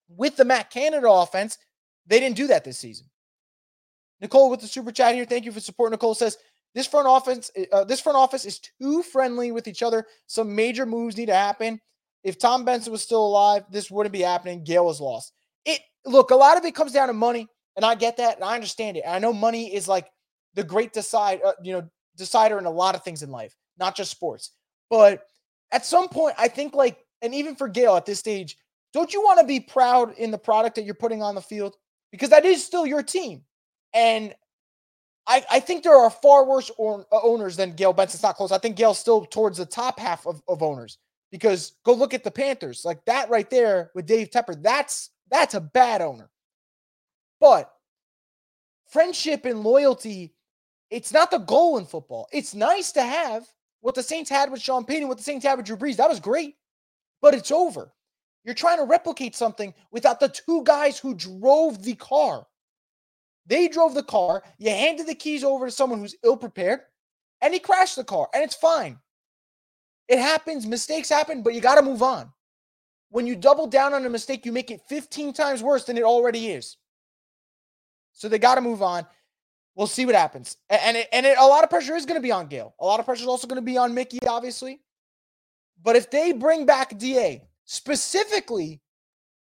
[0.10, 1.58] with the Matt Canada offense,
[2.06, 3.08] they didn't do that this season.
[4.22, 5.26] Nicole with the super chat here.
[5.26, 5.92] Thank you for support.
[5.92, 6.38] Nicole says
[6.74, 10.06] this front office, uh, this front office is too friendly with each other.
[10.28, 11.80] Some major moves need to happen.
[12.24, 14.64] If Tom Benson was still alive, this wouldn't be happening.
[14.64, 15.32] Gayle was lost.
[15.64, 18.44] It look, a lot of it comes down to money, and I get that, and
[18.44, 19.04] I understand it.
[19.06, 20.10] And I know money is like
[20.56, 23.96] the great decide, uh, you know, decider in a lot of things in life, not
[23.96, 24.52] just sports.
[24.90, 25.24] But
[25.72, 28.58] at some point, I think like, and even for Gayle at this stage,
[28.94, 31.76] don't you want to be proud in the product that you're putting on the field?
[32.12, 33.44] Because that is still your team.
[33.96, 34.36] And
[35.26, 38.18] I, I think there are far worse or, uh, owners than Gayle Benson.
[38.18, 38.52] It's not close.
[38.52, 41.00] I think Gayle's still towards the top half of, of owners
[41.32, 42.86] because go look at the Panthers.
[42.86, 46.30] Like that right there with Dave Tepper, that's that's a bad owner.
[47.40, 47.72] But
[48.88, 50.36] friendship and loyalty,
[50.92, 52.28] it's not the goal in football.
[52.32, 53.48] It's nice to have,
[53.82, 56.10] what the Saints had with Sean Payton, what the Saints had with Drew Brees, that
[56.10, 56.56] was great,
[57.22, 57.92] but it's over.
[58.44, 62.46] You're trying to replicate something without the two guys who drove the car.
[63.46, 64.44] They drove the car.
[64.58, 66.82] You handed the keys over to someone who's ill prepared,
[67.42, 68.98] and he crashed the car, and it's fine.
[70.08, 70.66] It happens.
[70.66, 72.32] Mistakes happen, but you got to move on.
[73.10, 76.04] When you double down on a mistake, you make it 15 times worse than it
[76.04, 76.78] already is.
[78.14, 79.06] So they got to move on.
[79.76, 80.58] We'll see what happens.
[80.70, 82.74] And it, and it, a lot of pressure is going to be on Gayle.
[82.80, 84.80] A lot of pressure is also going to be on Mickey, obviously.
[85.84, 88.82] But if they bring back DA specifically,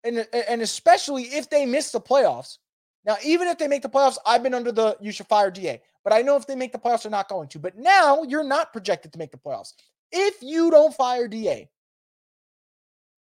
[0.02, 2.58] and and especially if they miss the playoffs,
[3.06, 5.80] now even if they make the playoffs, I've been under the you should fire DA.
[6.02, 7.58] But I know if they make the playoffs, they're not going to.
[7.58, 9.72] But now you're not projected to make the playoffs.
[10.12, 11.68] If you don't fire DA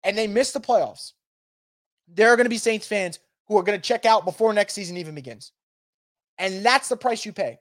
[0.04, 1.12] and they miss the playoffs,
[2.06, 4.74] there are going to be Saints fans who are going to check out before next
[4.74, 5.52] season even begins.
[6.38, 7.58] And that's the price you pay.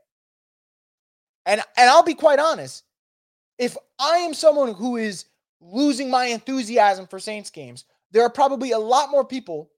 [1.46, 2.84] And and I'll be quite honest,
[3.58, 5.26] if I am someone who is
[5.60, 9.72] losing my enthusiasm for Saints games, there are probably a lot more people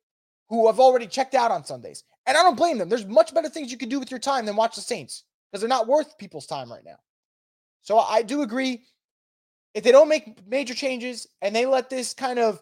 [0.49, 2.04] who have already checked out on Sundays.
[2.30, 2.89] And I don't blame them.
[2.89, 5.62] There's much better things you can do with your time than watch the Saints because
[5.62, 6.98] they're not worth people's time right now.
[7.82, 8.84] So I do agree.
[9.74, 12.62] If they don't make major changes and they let this kind of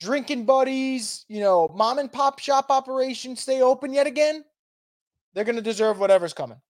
[0.00, 4.44] drinking buddies, you know, mom and pop shop operation stay open yet again,
[5.32, 6.60] they're going to deserve whatever's coming.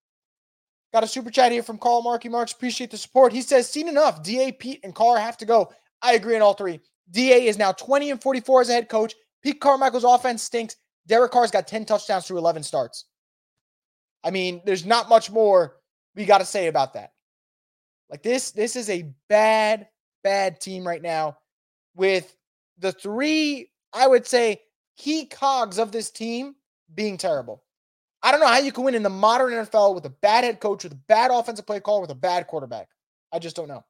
[0.93, 2.53] Got a super chat here from Carl Marky Marks.
[2.53, 3.33] Appreciate the support.
[3.33, 4.23] He says, seen enough.
[4.23, 5.73] DA, Pete, and Carr have to go.
[6.03, 6.81] I agree on all three.
[7.11, 9.15] DA is now 20 and 44 as a head coach.
[9.43, 10.77] Pete Carmichael's offense stinks.
[11.07, 13.05] Derek Carr's got 10 touchdowns through 11 starts.
[14.23, 15.77] I mean, there's not much more
[16.15, 17.13] we got to say about that.
[18.11, 19.89] Like this, this is a bad,
[20.23, 21.39] bad team right now
[21.97, 22.37] with
[22.79, 24.61] the three, I would say,
[24.97, 26.55] key cogs of this team
[26.95, 27.63] being terrible.
[28.23, 30.61] I don't know how you can win in the modern NFL with a bad head
[30.61, 32.89] coach, with a bad offensive play call, with a bad quarterback.
[33.33, 33.85] I just don't know.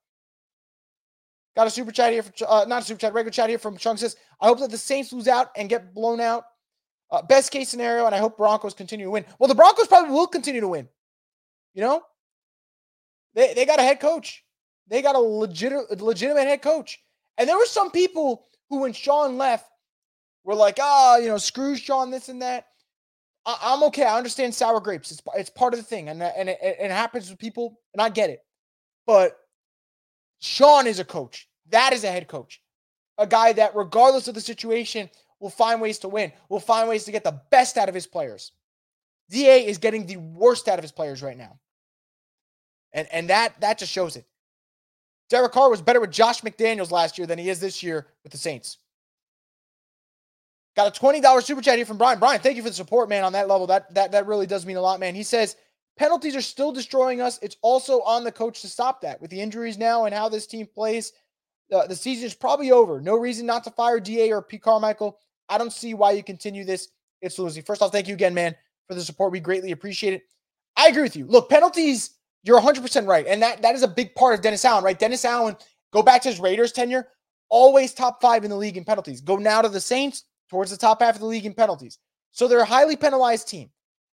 [1.54, 3.76] Got a super chat here, from, uh, not a super chat, regular chat here from
[3.76, 6.46] Chung says, I hope that the Saints lose out and get blown out.
[7.10, 9.24] Uh, best case scenario, and I hope Broncos continue to win.
[9.38, 10.88] Well, the Broncos probably will continue to win.
[11.74, 12.02] You know,
[13.34, 14.44] they, they got a head coach.
[14.88, 17.00] They got a legit, legitimate head coach.
[17.38, 19.68] And there were some people who, when Sean left,
[20.44, 22.66] were like, ah, oh, you know, screw Sean, this and that.
[23.46, 24.04] I- am okay.
[24.04, 25.10] I understand sour grapes.
[25.10, 26.08] It's, it's part of the thing.
[26.08, 28.40] And, and it, it happens with people, and I get it.
[29.06, 29.38] But
[30.40, 31.48] Sean is a coach.
[31.70, 32.60] That is a head coach.
[33.18, 35.08] A guy that, regardless of the situation,
[35.44, 38.06] will find ways to win, will find ways to get the best out of his
[38.06, 38.52] players.
[39.28, 41.58] DA is getting the worst out of his players right now.
[42.94, 44.24] And and that that just shows it.
[45.28, 48.32] Derek Carr was better with Josh McDaniels last year than he is this year with
[48.32, 48.78] the Saints.
[50.76, 52.18] Got a $20 super chat here from Brian.
[52.18, 53.66] Brian, thank you for the support, man, on that level.
[53.66, 55.14] That that that really does mean a lot, man.
[55.14, 55.56] He says
[55.98, 57.38] penalties are still destroying us.
[57.42, 59.20] It's also on the coach to stop that.
[59.20, 61.12] With the injuries now and how this team plays,
[61.72, 63.00] uh, the season is probably over.
[63.00, 64.58] No reason not to fire DA or P.
[64.58, 65.18] Carmichael.
[65.48, 66.88] I don't see why you continue this.
[67.20, 67.62] It's losing.
[67.62, 68.54] First off, thank you again, man,
[68.88, 69.32] for the support.
[69.32, 70.22] We greatly appreciate it.
[70.76, 71.26] I agree with you.
[71.26, 73.26] Look, penalties, you're 100% right.
[73.26, 74.98] And that, that is a big part of Dennis Allen, right?
[74.98, 75.56] Dennis Allen,
[75.92, 77.08] go back to his Raiders tenure,
[77.48, 79.20] always top five in the league in penalties.
[79.20, 81.98] Go now to the Saints, towards the top half of the league in penalties.
[82.32, 83.70] So they're a highly penalized team.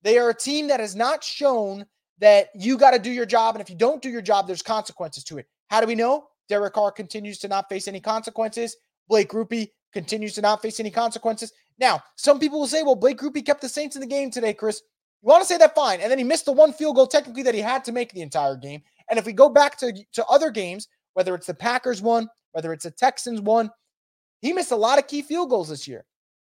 [0.03, 1.85] They are a team that has not shown
[2.19, 3.55] that you got to do your job.
[3.55, 5.47] And if you don't do your job, there's consequences to it.
[5.69, 6.27] How do we know?
[6.49, 8.75] Derek Carr continues to not face any consequences.
[9.07, 11.51] Blake Grupe continues to not face any consequences.
[11.79, 14.53] Now, some people will say, well, Blake Grupe kept the Saints in the game today,
[14.53, 14.83] Chris.
[15.23, 15.73] You want to say that?
[15.73, 16.01] Fine.
[16.01, 18.21] And then he missed the one field goal technically that he had to make the
[18.21, 18.83] entire game.
[19.10, 22.73] And if we go back to, to other games, whether it's the Packers one, whether
[22.73, 23.71] it's the Texans one,
[24.41, 26.05] he missed a lot of key field goals this year,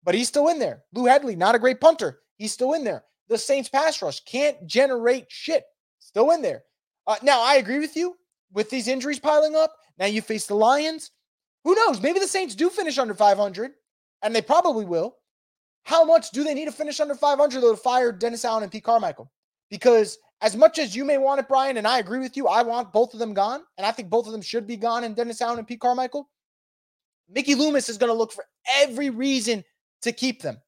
[0.03, 0.81] but he's still in there.
[0.91, 2.21] Lou Hedley, not a great punter.
[2.38, 3.03] He's still in there.
[3.29, 5.63] The Saints pass rush can't generate shit.
[5.99, 6.63] Still in there.
[7.05, 8.15] Uh, now, I agree with you
[8.51, 9.75] with these injuries piling up.
[9.99, 11.12] Now you face the Lions.
[11.65, 11.99] Who knows?
[11.99, 13.71] Maybe the Saints do finish under 500,
[14.21, 15.17] and they probably will.
[15.84, 18.71] How much do they need to finish under 500 though to fire Dennis Allen and
[18.71, 19.32] Pete Carmichael?
[19.69, 22.62] Because as much as you may want it, Brian, and I agree with you, I
[22.62, 25.04] want both of them gone, and I think both of them should be gone.
[25.04, 26.30] And Dennis Allen and Pete Carmichael,
[27.30, 28.45] Mickey Loomis is going to look for
[28.78, 29.63] every reason
[30.04, 30.62] to keep them,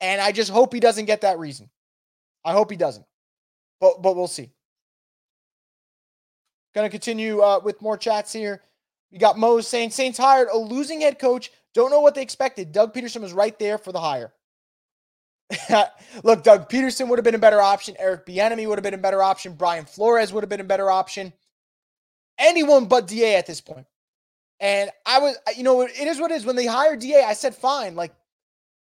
[0.00, 1.70] and I just hope he doesn't get that reason.
[2.44, 3.06] I hope he doesn't,
[3.80, 4.50] but but we'll see.
[6.74, 8.62] Going to continue uh, with more chats here.
[9.12, 11.50] We got Mo saying Saints hired a losing head coach.
[11.74, 12.72] Don't know what they expected.
[12.72, 14.32] Doug Pederson was right there for the hire.
[16.24, 17.96] Look, Doug Pederson would have been a better option.
[17.98, 19.54] Eric Bieniemy would have been a better option.
[19.54, 21.32] Brian Flores would have been a better option.
[22.38, 23.86] Anyone but Da at this point.
[24.60, 26.46] And I was, you know, it is what it is.
[26.46, 27.94] When they hired Da, I said fine.
[27.94, 28.12] Like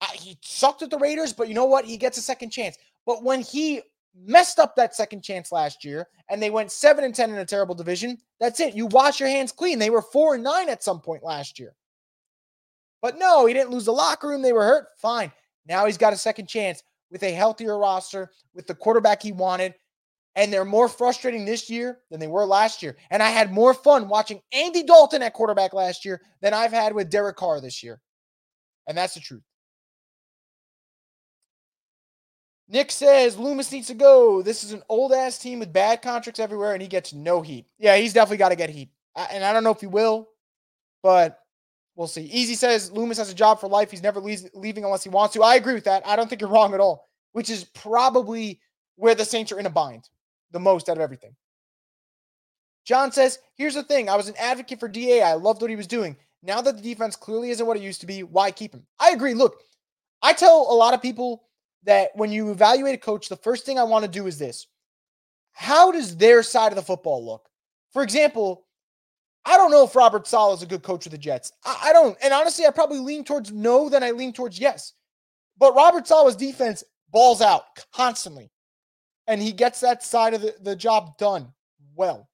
[0.00, 1.84] I, he sucked at the Raiders, but you know what?
[1.84, 2.76] He gets a second chance.
[3.06, 3.82] But when he
[4.14, 7.44] messed up that second chance last year and they went 7 and 10 in a
[7.44, 8.18] terrible division.
[8.40, 8.74] That's it.
[8.74, 9.78] You wash your hands clean.
[9.78, 11.74] They were 4 and 9 at some point last year.
[13.00, 14.42] But no, he didn't lose the locker room.
[14.42, 14.86] They were hurt.
[14.96, 15.32] Fine.
[15.66, 19.74] Now he's got a second chance with a healthier roster, with the quarterback he wanted.
[20.34, 22.96] And they're more frustrating this year than they were last year.
[23.10, 26.94] And I had more fun watching Andy Dalton at quarterback last year than I've had
[26.94, 28.00] with Derek Carr this year.
[28.88, 29.42] And that's the truth.
[32.72, 34.40] Nick says Loomis needs to go.
[34.40, 37.66] This is an old ass team with bad contracts everywhere, and he gets no heat.
[37.78, 38.88] Yeah, he's definitely got to get heat.
[39.14, 40.30] and I don't know if he will,
[41.02, 41.38] but
[41.94, 42.22] we'll see.
[42.22, 43.90] Easy says Loomis has a job for life.
[43.90, 45.42] He's never leaving unless he wants to.
[45.42, 46.06] I agree with that.
[46.06, 48.58] I don't think you're wrong at all, which is probably
[48.96, 50.08] where the Saints are in a bind
[50.50, 51.36] the most out of everything.
[52.86, 55.20] John says, Here's the thing I was an advocate for DA.
[55.20, 56.16] I loved what he was doing.
[56.42, 58.86] Now that the defense clearly isn't what it used to be, why keep him?
[58.98, 59.34] I agree.
[59.34, 59.60] Look,
[60.22, 61.44] I tell a lot of people
[61.84, 64.66] that when you evaluate a coach, the first thing I want to do is this
[65.52, 67.48] How does their side of the football look?
[67.92, 68.66] For example,
[69.44, 71.52] I don't know if Robert Saleh is a good coach with the Jets.
[71.64, 72.16] I, I don't.
[72.22, 74.92] And honestly, I probably lean towards no than I lean towards yes.
[75.58, 78.50] But Robert Saleh's defense balls out constantly.
[79.26, 81.52] And he gets that side of the, the job done
[81.94, 82.28] well.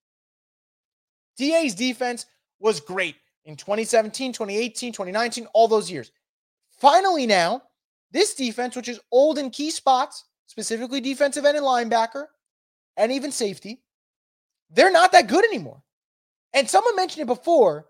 [1.37, 2.27] DA's defense
[2.59, 6.11] was great in 2017, 2018, 2019, all those years.
[6.71, 7.63] Finally, now,
[8.11, 12.27] this defense, which is old in key spots, specifically defensive end and linebacker,
[12.97, 13.83] and even safety,
[14.71, 15.83] they're not that good anymore.
[16.53, 17.87] And someone mentioned it before.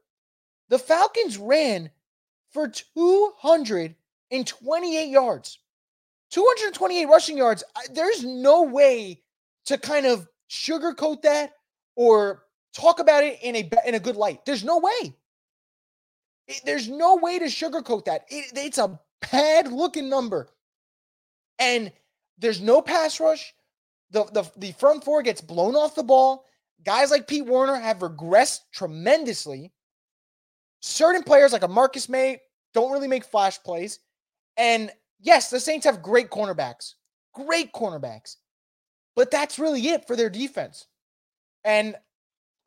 [0.69, 1.91] The Falcons ran
[2.51, 5.59] for 228 yards.
[6.31, 7.65] 228 rushing yards.
[7.93, 9.23] There's no way
[9.67, 11.53] to kind of sugarcoat that
[11.97, 12.43] or
[12.75, 14.45] talk about it in a in a good light.
[14.45, 15.15] There's no way.
[16.65, 18.25] there's no way to sugarcoat that.
[18.29, 18.99] It, it's a
[19.31, 20.49] bad looking number.
[21.59, 21.93] And
[22.39, 23.55] there's no pass rush.
[24.11, 26.45] The, the, the front four gets blown off the ball.
[26.85, 29.73] Guys like Pete Werner have regressed tremendously.
[30.81, 32.41] Certain players like a Marcus Maye
[32.73, 33.99] don't really make flash plays.
[34.57, 36.95] And yes, the Saints have great cornerbacks.
[37.35, 38.37] Great cornerbacks.
[39.17, 40.87] But that's really it for their defense.
[41.65, 41.97] And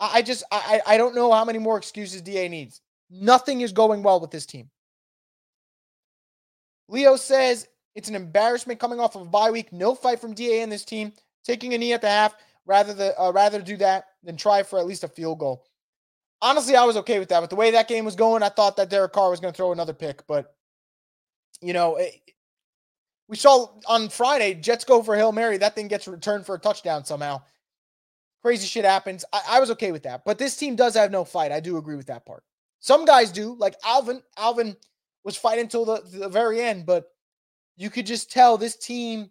[0.02, 2.82] I just I I don't know how many more excuses DA needs.
[3.10, 4.70] Nothing is going well with this team.
[6.92, 9.72] Leo says it's an embarrassment coming off of a bye week.
[9.72, 11.14] No fight from DA in this team.
[11.44, 12.36] Taking a knee at the half,
[12.68, 15.66] rather the uh, rather do that than try for at least a field goal.
[16.42, 17.42] Honestly, I was okay with that.
[17.42, 19.58] With the way that game was going, I thought that Derek Carr was going to
[19.58, 20.54] throw another pick, but
[21.62, 22.14] you know, it,
[23.28, 25.58] we saw on Friday Jets go for Hail Mary.
[25.58, 27.42] That thing gets returned for a touchdown somehow.
[28.44, 29.24] Crazy shit happens.
[29.32, 31.52] I, I was okay with that, but this team does have no fight.
[31.52, 32.44] I do agree with that part.
[32.80, 34.22] Some guys do, like Alvin.
[34.38, 34.76] Alvin
[35.24, 37.06] was fighting until the, the very end, but
[37.78, 39.30] you could just tell this team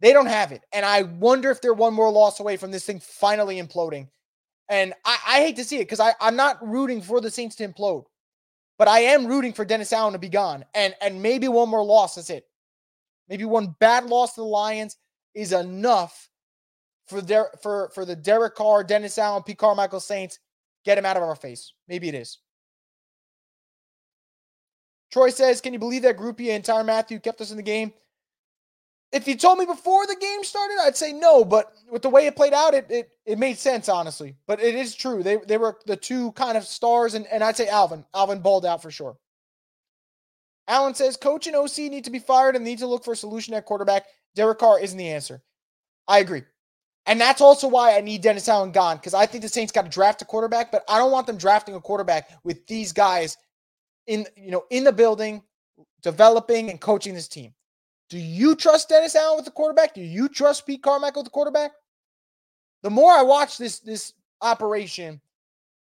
[0.00, 0.62] they don't have it.
[0.72, 4.08] And I wonder if they're one more loss away from this thing finally imploding.
[4.68, 7.68] And I, I hate to see it because I'm not rooting for the Saints to
[7.68, 8.04] implode,
[8.78, 10.64] but I am rooting for Dennis Allen to be gone.
[10.74, 12.46] And and maybe one more loss is it.
[13.28, 14.96] Maybe one bad loss to the Lions
[15.34, 16.28] is enough
[17.06, 20.38] for their for for the Derek Carr, Dennis Allen, Pete Carmichael Saints.
[20.84, 21.74] Get him out of our face.
[21.86, 22.38] Maybe it is.
[25.12, 27.92] Troy says, Can you believe that Grupe and Tyrann Mathieu kept us in the game?
[29.12, 31.44] If you told me before the game started, I'd say no.
[31.44, 34.36] But with the way it played out, it it, it made sense, honestly.
[34.46, 35.22] But it is true.
[35.22, 38.06] They they were the two kind of stars, and, and I'd say Alvin.
[38.14, 39.16] Alvin balled out for sure.
[40.68, 43.16] Allen says, Coach and OC need to be fired and need to look for a
[43.16, 44.06] solution at quarterback.
[44.34, 45.42] Derek Carr isn't the answer.
[46.08, 46.44] I agree.
[47.04, 49.82] And that's also why I need Dennis Allen gone because I think the Saints got
[49.82, 53.36] to draft a quarterback, but I don't want them drafting a quarterback with these guys
[54.06, 55.42] in you know in the building,
[56.02, 57.54] developing and coaching this team.
[58.10, 59.94] Do you trust Dennis Allen with the quarterback?
[59.94, 61.72] Do you trust Pete Carmichael with the quarterback?
[62.82, 65.20] The more I watch this this operation,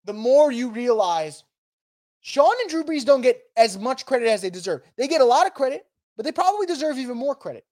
[0.05, 1.43] the more you realize
[2.21, 4.81] Sean and Drew Brees don't get as much credit as they deserve.
[4.95, 7.65] They get a lot of credit, but they probably deserve even more credit.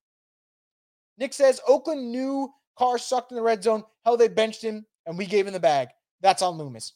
[1.18, 3.84] Nick says Oakland knew Carr sucked in the red zone.
[4.06, 5.90] Hell, they benched him and we gave him the bag.
[6.22, 6.94] That's on Loomis.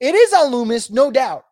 [0.00, 1.44] It is on Loomis, no doubt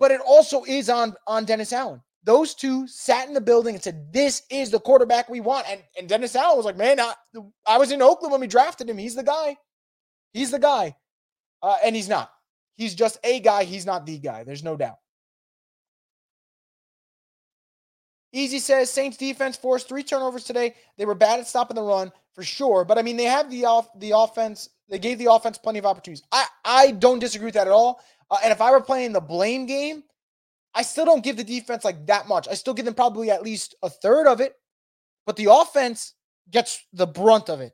[0.00, 2.02] but it also is on on Dennis Allen.
[2.24, 5.82] Those two sat in the building and said, "This is the quarterback we want." And
[5.96, 7.14] and Dennis Allen was like, "Man, I,
[7.66, 8.98] I was in Oakland when we drafted him.
[8.98, 9.56] He's the guy.
[10.32, 10.96] He's the guy."
[11.62, 12.30] Uh, and he's not.
[12.76, 13.64] He's just a guy.
[13.64, 14.44] He's not the guy.
[14.44, 14.96] There's no doubt.
[18.32, 20.74] Easy says Saints defense forced three turnovers today.
[20.96, 23.64] They were bad at stopping the run for sure, but I mean they have the
[23.64, 24.68] off the offense.
[24.88, 26.24] They gave the offense plenty of opportunities.
[26.30, 28.00] I I don't disagree with that at all.
[28.30, 30.04] Uh, and if I were playing the blame game,
[30.74, 32.46] I still don't give the defense like that much.
[32.48, 34.54] I still give them probably at least a third of it,
[35.26, 36.14] but the offense
[36.50, 37.72] gets the brunt of it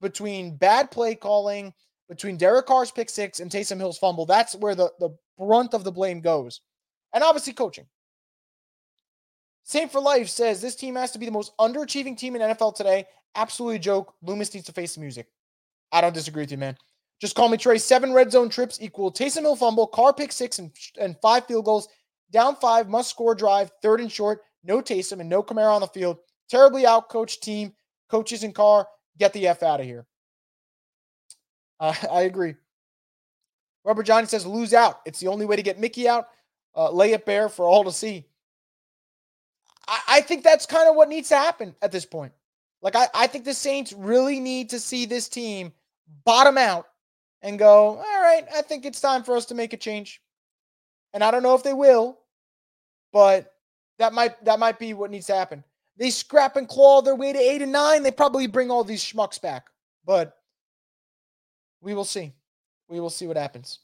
[0.00, 1.72] between bad play calling,
[2.08, 4.26] between Derek Carr's pick six and Taysom Hill's fumble.
[4.26, 6.60] That's where the, the brunt of the blame goes.
[7.14, 7.86] And obviously, coaching.
[9.68, 12.74] Same for Life says this team has to be the most underachieving team in NFL
[12.74, 13.04] today.
[13.34, 14.14] Absolutely joke.
[14.22, 15.26] Loomis needs to face the music.
[15.92, 16.74] I don't disagree with you, man.
[17.20, 17.76] Just call me Trey.
[17.76, 21.66] Seven red zone trips equal Taysom Hill fumble, Carr pick six, and, and five field
[21.66, 21.88] goals.
[22.30, 24.40] Down five, must score drive, third and short.
[24.64, 26.16] No Taysom and no Kamara on the field.
[26.48, 27.74] Terribly outcoached team.
[28.08, 30.06] Coaches and Carr, get the F out of here.
[31.78, 32.54] Uh, I agree.
[33.84, 35.00] Robert Johnny says, lose out.
[35.04, 36.28] It's the only way to get Mickey out.
[36.74, 38.24] Uh, lay it bare for all to see.
[39.88, 42.32] I, I think that's kind of what needs to happen at this point.
[42.82, 45.72] Like, I, I think the Saints really need to see this team
[46.24, 46.86] bottom out
[47.42, 50.22] and go, all right, I think it's time for us to make a change.
[51.14, 52.18] And I don't know if they will,
[53.12, 53.54] but
[53.98, 55.64] that might that might be what needs to happen.
[55.96, 58.02] They scrap and claw their way to eight and nine.
[58.02, 59.66] They probably bring all these schmucks back,
[60.04, 60.36] but
[61.80, 62.32] we will see.
[62.88, 63.80] We will see what happens.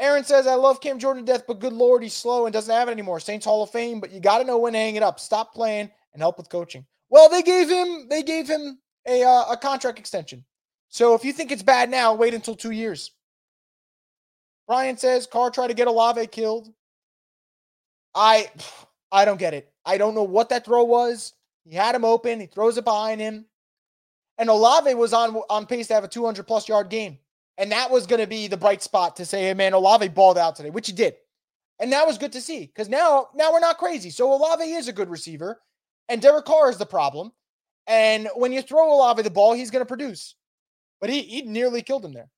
[0.00, 2.74] Aaron says, I love Cam Jordan to death, but good Lord, he's slow and doesn't
[2.74, 3.20] have it anymore.
[3.20, 5.20] Saints Hall of Fame, but you got to know when to hang it up.
[5.20, 6.86] Stop playing and help with coaching.
[7.10, 10.44] Well, they gave him they gave him a uh, a contract extension.
[10.88, 13.12] So if you think it's bad now, wait until two years.
[14.66, 16.72] Brian says Carr tried to get Olave killed.
[18.14, 18.50] I
[19.12, 19.70] I don't get it.
[19.84, 21.34] I don't know what that throw was.
[21.64, 22.40] He had him open.
[22.40, 23.44] He throws it behind him.
[24.38, 27.18] And Olave was on on pace to have a 200 plus yard game.
[27.60, 30.38] And that was going to be the bright spot to say, hey, man, Olave balled
[30.38, 31.14] out today, which he did.
[31.78, 34.08] And that was good to see because now, now we're not crazy.
[34.08, 35.60] So Olave is a good receiver,
[36.08, 37.32] and Derek Carr is the problem.
[37.86, 40.36] And when you throw Olave the ball, he's going to produce.
[41.02, 42.30] But he, he nearly killed him there.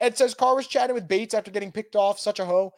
[0.00, 2.20] Ed says Carr was chatting with Bates after getting picked off.
[2.20, 2.72] Such a hoe.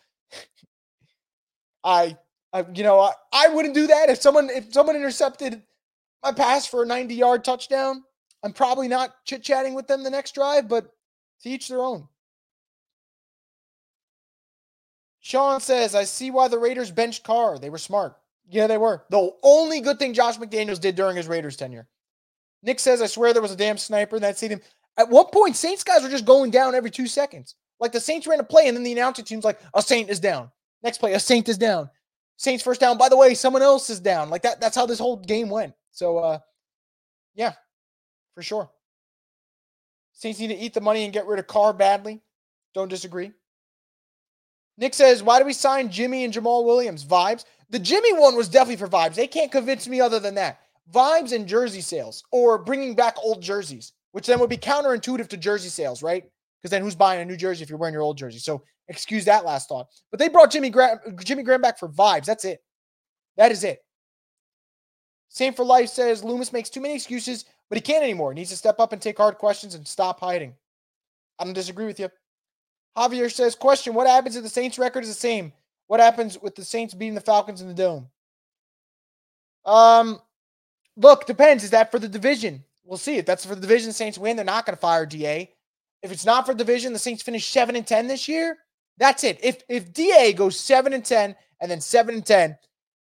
[1.84, 2.16] I,
[2.52, 5.62] I, you know, I, I wouldn't do that if someone if someone intercepted
[6.22, 8.04] my pass for a 90 yard touchdown.
[8.44, 10.90] I'm probably not chit chatting with them the next drive, but
[11.42, 12.08] to each their own.
[15.20, 17.58] Sean says, I see why the Raiders benched Carr.
[17.58, 18.16] They were smart.
[18.48, 19.04] Yeah, they were.
[19.10, 21.88] The only good thing Josh McDaniels did during his Raiders tenure.
[22.62, 24.60] Nick says, I swear there was a damn sniper in that stadium.
[24.96, 27.54] At what point, Saints guys were just going down every two seconds.
[27.78, 30.20] Like the Saints ran a play, and then the announcer team's like, a Saint is
[30.20, 30.50] down.
[30.82, 31.90] Next play, a Saint is down.
[32.36, 32.98] Saints first down.
[32.98, 34.30] By the way, someone else is down.
[34.30, 34.60] Like that.
[34.60, 35.74] That's how this whole game went.
[35.90, 36.38] So, uh,
[37.34, 37.52] yeah,
[38.34, 38.70] for sure.
[40.22, 42.20] Need to eat the money and get rid of Carr badly.
[42.74, 43.32] Don't disagree.
[44.76, 47.04] Nick says, "Why do we sign Jimmy and Jamaal Williams?
[47.04, 47.44] Vibes.
[47.70, 49.14] The Jimmy one was definitely for vibes.
[49.14, 50.60] They can't convince me other than that.
[50.92, 55.36] Vibes and jersey sales, or bringing back old jerseys, which then would be counterintuitive to
[55.36, 56.28] jersey sales, right?
[56.60, 58.38] Because then who's buying a new jersey if you're wearing your old jersey?
[58.38, 59.88] So excuse that last thought.
[60.10, 62.24] But they brought Jimmy Graham, Jimmy Graham back for vibes.
[62.24, 62.62] That's it.
[63.36, 63.84] That is it.
[65.28, 68.32] Same for life says Loomis makes too many excuses, but he can't anymore.
[68.32, 70.54] He needs to step up and take hard questions and stop hiding.
[71.38, 72.10] I don't disagree with you.
[72.98, 75.52] Javier says, question, what happens if the Saints record is the same?
[75.86, 78.08] What happens with the Saints beating the Falcons in the dome?
[79.64, 80.20] Um,
[80.96, 81.64] look, depends.
[81.64, 82.64] Is that for the division?
[82.84, 83.18] We'll see.
[83.18, 85.52] If that's for the division, the Saints win, they're not going to fire DA.
[86.02, 88.58] If it's not for division, the Saints finish seven and ten this year.
[88.98, 89.38] That's it.
[89.42, 92.58] If if DA goes seven and ten and then seven and ten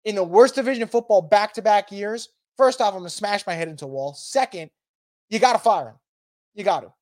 [0.05, 2.29] in the worst division of football back to back years,
[2.61, 4.13] first off, I'm gonna smash my head into a wall.
[4.13, 4.71] Second,
[5.31, 5.95] you got to fire him.
[6.55, 6.93] You got to.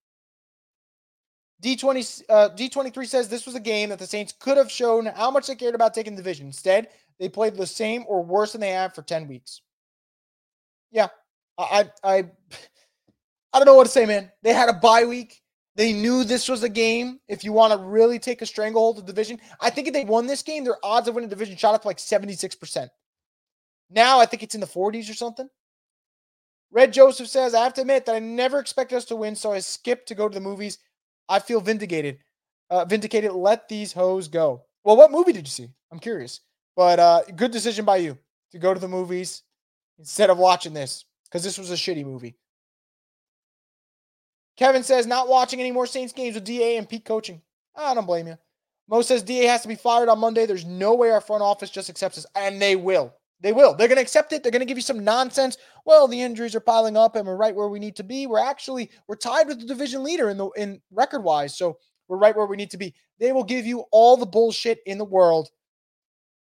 [1.64, 5.32] D20 uh, D23 says this was a game that the Saints could have shown how
[5.32, 6.46] much they cared about taking the division.
[6.46, 9.62] Instead, they played the same or worse than they have for 10 weeks.
[10.92, 11.08] Yeah.
[11.58, 12.24] I I I
[13.58, 14.30] don't know what to say, man.
[14.44, 15.42] They had a bye week.
[15.74, 17.18] They knew this was a game.
[17.26, 20.04] If you want to really take a stranglehold of the division, I think if they
[20.04, 22.88] won this game, their odds of winning the division shot up to like 76%.
[23.90, 25.48] Now I think it's in the 40s or something.
[26.70, 29.52] Red Joseph says, I have to admit that I never expected us to win, so
[29.52, 30.78] I skipped to go to the movies.
[31.28, 32.18] I feel vindicated.
[32.68, 33.32] Uh, vindicated.
[33.32, 34.64] Let these hoes go.
[34.84, 35.68] Well, what movie did you see?
[35.90, 36.40] I'm curious.
[36.76, 38.18] But uh, good decision by you
[38.52, 39.42] to go to the movies
[39.98, 42.36] instead of watching this because this was a shitty movie.
[44.56, 47.40] Kevin says not watching any more Saints games with DA and Pete coaching.
[47.76, 48.36] I don't blame you.
[48.88, 50.46] Mo says DA has to be fired on Monday.
[50.46, 53.14] There's no way our front office just accepts this, and they will.
[53.40, 53.74] They will.
[53.74, 54.42] They're going to accept it.
[54.42, 55.58] They're going to give you some nonsense.
[55.84, 58.26] Well, the injuries are piling up, and we're right where we need to be.
[58.26, 61.78] We're actually we're tied with the division leader in the in record wise, so
[62.08, 62.94] we're right where we need to be.
[63.20, 65.50] They will give you all the bullshit in the world,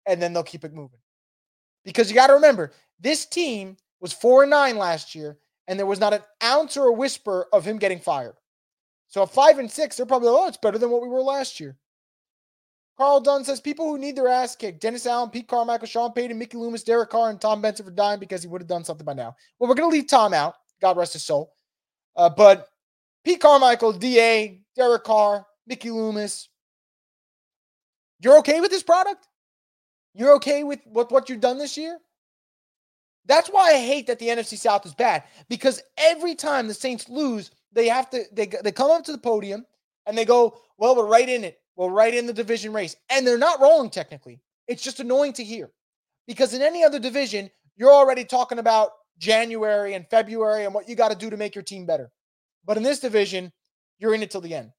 [0.06, 1.00] and then they'll keep it moving.
[1.84, 5.38] Because you got to remember, this team was four and nine last year,
[5.68, 8.36] and there was not an ounce or a whisper of him getting fired.
[9.08, 11.60] So at five and six, they're probably oh, it's better than what we were last
[11.60, 11.76] year.
[12.98, 16.38] Carl Dunn says people who need their ass kicked: Dennis Allen, Pete Carmichael, Sean Payton,
[16.38, 19.06] Mickey Loomis, Derek Carr, and Tom Benson for dying because he would have done something
[19.06, 19.36] by now.
[19.58, 20.56] Well, we're gonna leave Tom out.
[20.82, 21.54] God rest his soul.
[22.16, 22.68] Uh, but
[23.24, 26.50] Pete Carmichael, Da, Derek Carr, Mickey Loomis.
[28.20, 29.28] You're okay with this product?
[30.14, 32.00] You're okay with what, what you've done this year?
[33.26, 37.10] That's why I hate that the NFC South is bad because every time the Saints
[37.10, 39.66] lose, they have to they they come up to the podium
[40.06, 41.60] and they go, "Well, we're right in it.
[41.76, 44.41] We're right in the division race." And they're not rolling technically.
[44.67, 45.71] It's just annoying to hear.
[46.28, 50.95] Because in any other division, you're already talking about January and February and what you
[50.95, 52.11] got to do to make your team better.
[52.65, 53.51] But in this division,
[53.99, 54.71] you're in it till the end.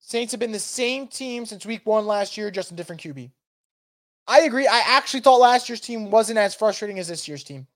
[0.00, 3.30] Saints have been the same team since week one last year, just a different QB.
[4.26, 4.66] I agree.
[4.66, 7.66] I actually thought last year's team wasn't as frustrating as this year's team.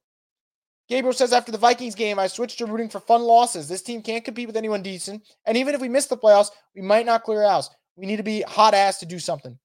[0.89, 3.69] Gabriel says after the Vikings game, I switched to rooting for fun losses.
[3.69, 5.23] This team can't compete with anyone decent.
[5.45, 7.71] And even if we miss the playoffs, we might not clear house.
[7.97, 9.59] We need to be hot ass to do something.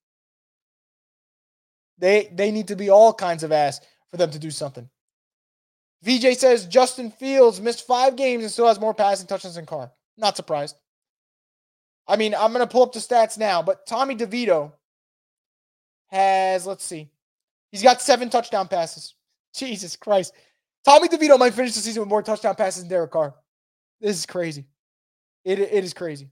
[2.00, 4.90] They they need to be all kinds of ass for them to do something.
[6.04, 9.92] VJ says Justin Fields missed five games and still has more passing touchdowns than Carr.
[10.18, 10.76] Not surprised.
[12.08, 14.74] I mean, I'm to pull up the stats now, but Tommy DeVito
[16.08, 17.10] has, let's see,
[17.72, 19.16] he's got seven touchdown passes.
[19.56, 20.34] Jesus Christ.
[20.84, 23.36] Tommy DeVito might finish the season with more touchdown passes than Derek Carr.
[24.00, 24.66] This is crazy.
[25.44, 26.30] It, it is crazy.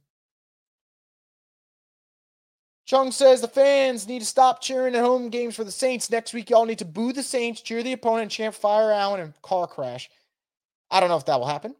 [2.85, 6.09] Chung says the fans need to stop cheering at home games for the Saints.
[6.09, 9.39] Next week, y'all need to boo the Saints, cheer the opponent, chant fire Allen, and
[9.43, 10.09] car crash.
[10.89, 11.75] I don't know if that will happen.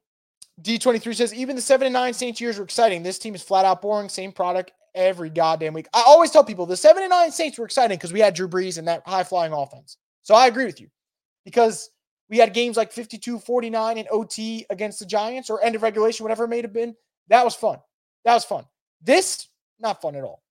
[0.61, 3.01] D23 says even the 7 and 9 Saints years were exciting.
[3.01, 4.09] This team is flat out boring.
[4.09, 5.87] Same product every goddamn week.
[5.93, 8.47] I always tell people the 7 and 9 Saints were exciting because we had Drew
[8.47, 9.97] Brees and that high flying offense.
[10.21, 10.89] So I agree with you
[11.45, 11.89] because
[12.29, 16.23] we had games like 52 49 in OT against the Giants or end of regulation,
[16.23, 16.95] whatever it may have been.
[17.27, 17.79] That was fun.
[18.25, 18.65] That was fun.
[19.01, 19.47] This,
[19.79, 20.43] not fun at all.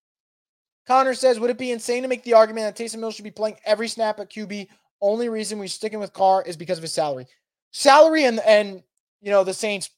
[0.87, 3.31] Connor says, would it be insane to make the argument that Taysom Hill should be
[3.31, 4.69] playing every snap at QB?
[5.01, 7.27] Only reason we're sticking with Carr is because of his salary.
[7.73, 8.83] Salary and and
[9.21, 9.91] you know the Saints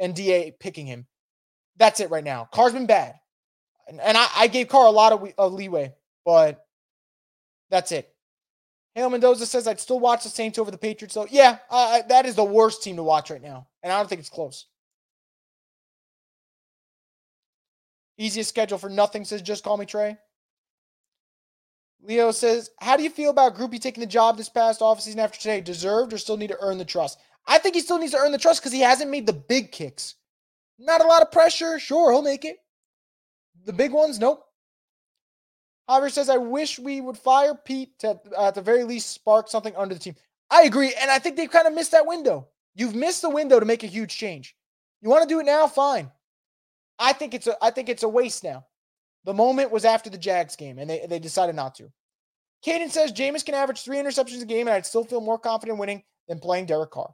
[0.00, 1.06] and DA picking him.
[1.76, 2.48] That's it right now.
[2.52, 3.14] Carr's been bad.
[3.88, 6.64] And, and I, I, gave Carr a lot of, of leeway, but
[7.70, 8.11] that's it.
[8.94, 11.26] Hale Mendoza says I'd still watch the Saints over the Patriots, though.
[11.30, 14.20] Yeah, uh, that is the worst team to watch right now, and I don't think
[14.20, 14.66] it's close.
[18.18, 20.16] Easiest schedule for nothing, says just call me Trey.
[22.02, 25.38] Leo says, How do you feel about Grupe taking the job this past offseason after
[25.38, 25.60] today?
[25.60, 27.18] Deserved or still need to earn the trust?
[27.46, 29.72] I think he still needs to earn the trust because he hasn't made the big
[29.72, 30.16] kicks.
[30.78, 31.78] Not a lot of pressure.
[31.78, 32.56] Sure, he'll make it.
[33.64, 34.44] The big ones, nope.
[35.92, 39.48] Javier says, I wish we would fire Pete to, uh, at the very least, spark
[39.48, 40.14] something under the team.
[40.50, 40.94] I agree.
[40.98, 42.48] And I think they've kind of missed that window.
[42.74, 44.56] You've missed the window to make a huge change.
[45.02, 45.66] You want to do it now?
[45.66, 46.10] Fine.
[46.98, 48.64] I think it's a I think it's a waste now.
[49.24, 51.90] The moment was after the Jags game, and they, they decided not to.
[52.64, 55.78] Caden says Jameis can average three interceptions a game, and I'd still feel more confident
[55.78, 57.12] winning than playing Derek Carr.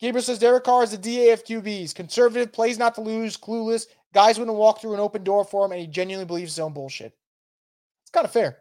[0.00, 1.94] Gabriel says Derek Carr is a DAF QBs.
[1.94, 3.86] Conservative, plays not to lose, clueless.
[4.12, 6.72] Guys wouldn't walk through an open door for him, and he genuinely believes his own
[6.72, 7.16] bullshit.
[8.02, 8.58] It's kind of fair.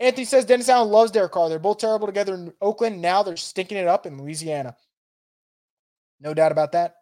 [0.00, 1.48] Anthony says Dennis Allen loves Derek Carr.
[1.48, 3.00] They're both terrible together in Oakland.
[3.00, 4.76] Now they're stinking it up in Louisiana.
[6.20, 6.96] No doubt about that.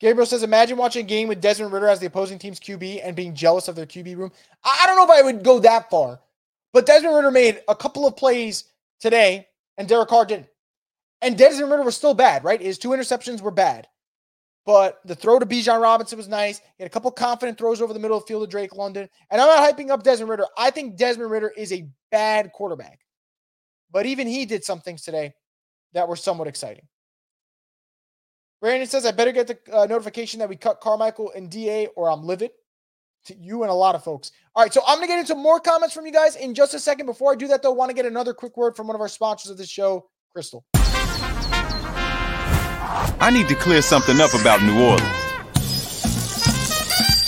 [0.00, 3.16] Gabriel says, imagine watching a game with Desmond Ridder as the opposing team's QB and
[3.16, 4.30] being jealous of their QB room.
[4.62, 6.20] I don't know if I would go that far,
[6.72, 8.64] but Desmond Ridder made a couple of plays
[9.00, 10.46] today and Derek Carr didn't.
[11.20, 12.60] And Desmond Ridder was still bad, right?
[12.60, 13.88] His two interceptions were bad.
[14.68, 16.58] But the throw to Bijan Robinson was nice.
[16.58, 19.08] He had a couple confident throws over the middle of the field to Drake London.
[19.30, 20.44] And I'm not hyping up Desmond Ridder.
[20.58, 23.00] I think Desmond Ridder is a bad quarterback.
[23.90, 25.32] But even he did some things today
[25.94, 26.86] that were somewhat exciting.
[28.60, 32.10] Brandon says, I better get the uh, notification that we cut Carmichael and DA or
[32.10, 32.50] I'm livid.
[33.28, 34.32] To you and a lot of folks.
[34.54, 36.74] All right, so I'm going to get into more comments from you guys in just
[36.74, 37.06] a second.
[37.06, 39.00] Before I do that, though, I want to get another quick word from one of
[39.00, 40.62] our sponsors of this show, Crystal.
[42.90, 45.02] I need to clear something up about New Orleans.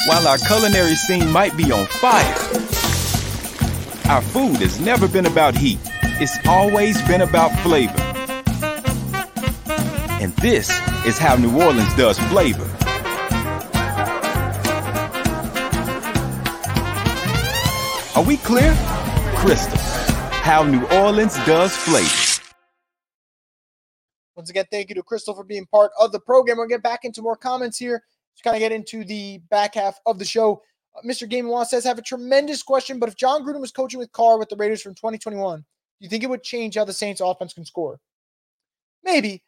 [0.06, 2.34] While our culinary scene might be on fire,
[4.11, 5.78] our food has never been about heat.
[6.18, 7.92] It's always been about flavor.
[10.22, 10.70] And this
[11.06, 12.64] is how New Orleans does flavor.
[18.16, 18.74] Are we clear?
[19.36, 19.78] Crystal.
[20.42, 22.30] How New Orleans does flavor.
[24.37, 26.57] Once again, thank you to Crystal for being part of the program.
[26.57, 28.03] We'll get back into more comments here
[28.37, 30.62] to kind of get into the back half of the show.
[30.97, 31.28] Uh, Mr.
[31.28, 34.39] Game Law says, have a tremendous question, but if Jon Gruden was coaching with Carr
[34.39, 35.64] with the Raiders from 2021, do
[35.99, 38.01] you think it would change how the Saints offense can score?
[39.05, 39.43] Maybe.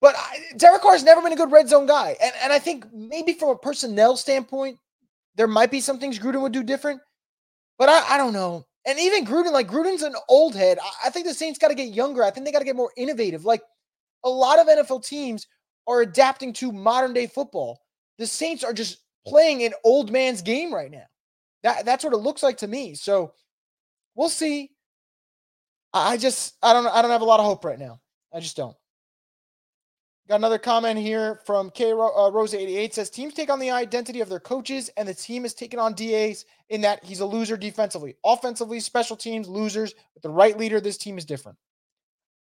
[0.00, 2.16] But I, Derek Carr's never been a good red zone guy.
[2.22, 4.78] And, and I think maybe from a personnel standpoint,
[5.36, 7.00] there might be some things Gruden would do different.
[7.78, 8.66] But I, I don't know.
[8.86, 10.78] And even Gruden, like Gruden's an old head.
[10.78, 12.22] I, I think the Saints got to get younger.
[12.22, 13.44] I think they got to get more innovative.
[13.44, 13.62] Like
[14.24, 15.46] a lot of NFL teams
[15.86, 17.80] are adapting to modern day football.
[18.18, 21.04] The Saints are just playing an old man's game right now.
[21.62, 22.94] That that's what it looks like to me.
[22.94, 23.32] So
[24.14, 24.70] we'll see.
[25.92, 28.00] I just I don't I don't have a lot of hope right now.
[28.32, 28.76] I just don't.
[30.26, 34.22] Got another comment here from K uh, Rose 88 says teams take on the identity
[34.22, 37.58] of their coaches, and the team has taken on DAs in that he's a loser
[37.58, 38.16] defensively.
[38.24, 39.94] Offensively, special teams, losers.
[40.14, 41.58] With the right leader, this team is different.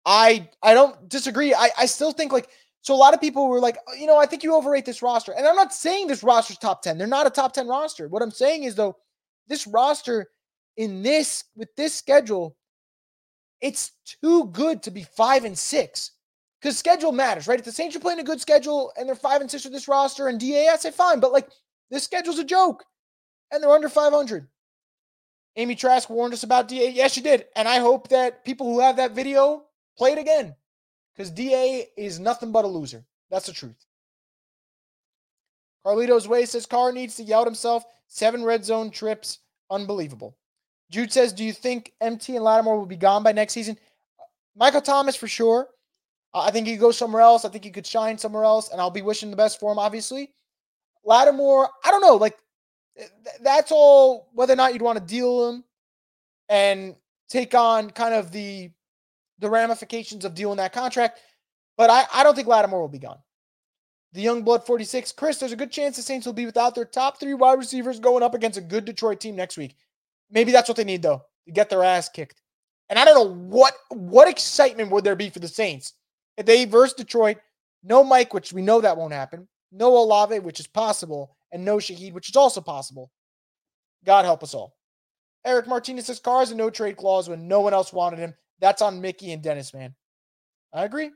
[0.05, 1.53] I I don't disagree.
[1.53, 2.49] I, I still think like
[2.81, 5.01] so a lot of people were like, oh, you know, I think you overrate this
[5.01, 5.31] roster.
[5.31, 6.97] And I'm not saying this roster's top 10.
[6.97, 8.09] They're not a top 10 roster.
[8.09, 8.97] What I'm saying is though,
[9.47, 10.29] this roster
[10.75, 12.57] in this with this schedule,
[13.61, 13.91] it's
[14.21, 16.11] too good to be five and six
[16.61, 17.59] because schedule matters, right?
[17.59, 19.87] If the Saints are playing a good schedule and they're five and six with this
[19.87, 21.47] roster and DA, I say fine, but like
[21.89, 22.83] this schedule's a joke
[23.51, 24.47] and they're under 500.
[25.55, 26.89] Amy Trask warned us about DA.
[26.89, 27.45] Yes, she did.
[27.55, 29.65] And I hope that people who have that video
[29.97, 30.55] play it again
[31.13, 33.03] because DA is nothing but a loser.
[33.29, 33.85] That's the truth.
[35.85, 37.83] Carlito's Way says Carr needs to yell himself.
[38.07, 39.39] Seven red zone trips.
[39.69, 40.37] Unbelievable.
[40.89, 43.77] Jude says, Do you think MT and Lattimore will be gone by next season?
[44.19, 44.23] Uh,
[44.55, 45.67] Michael Thomas for sure.
[46.33, 47.45] I think he could go somewhere else.
[47.45, 49.77] I think he could shine somewhere else, and I'll be wishing the best for him,
[49.77, 50.31] obviously.
[51.03, 52.15] Lattimore, I don't know.
[52.15, 52.37] Like,
[52.97, 53.09] th-
[53.41, 55.63] that's all whether or not you'd want to deal him
[56.49, 56.95] and
[57.29, 58.71] take on kind of the
[59.43, 61.19] the ramifications of dealing that contract.
[61.77, 63.19] But I, I don't think Lattimore will be gone.
[64.13, 65.11] The young blood 46.
[65.11, 67.99] Chris, there's a good chance the Saints will be without their top three wide receivers
[67.99, 69.75] going up against a good Detroit team next week.
[70.31, 72.41] Maybe that's what they need, though, to get their ass kicked.
[72.89, 75.93] And I don't know what what excitement would there be for the Saints
[76.37, 77.37] if they verse Detroit,
[77.83, 81.77] no Mike, which we know that won't happen, no Olave, which is possible, and no
[81.77, 83.11] Shaheed, which is also possible.
[84.05, 84.75] God help us all.
[85.45, 88.33] Eric Martinez says Carr has a no trade clause when no one else wanted him.
[88.63, 89.93] That's on Mickey and Dennis, man.
[90.71, 91.11] I agree.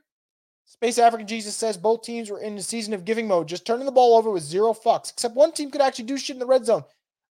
[0.66, 3.86] Space African Jesus says both teams were in the season of giving mode, just turning
[3.86, 6.46] the ball over with zero fucks, except one team could actually do shit in the
[6.46, 6.84] red zone.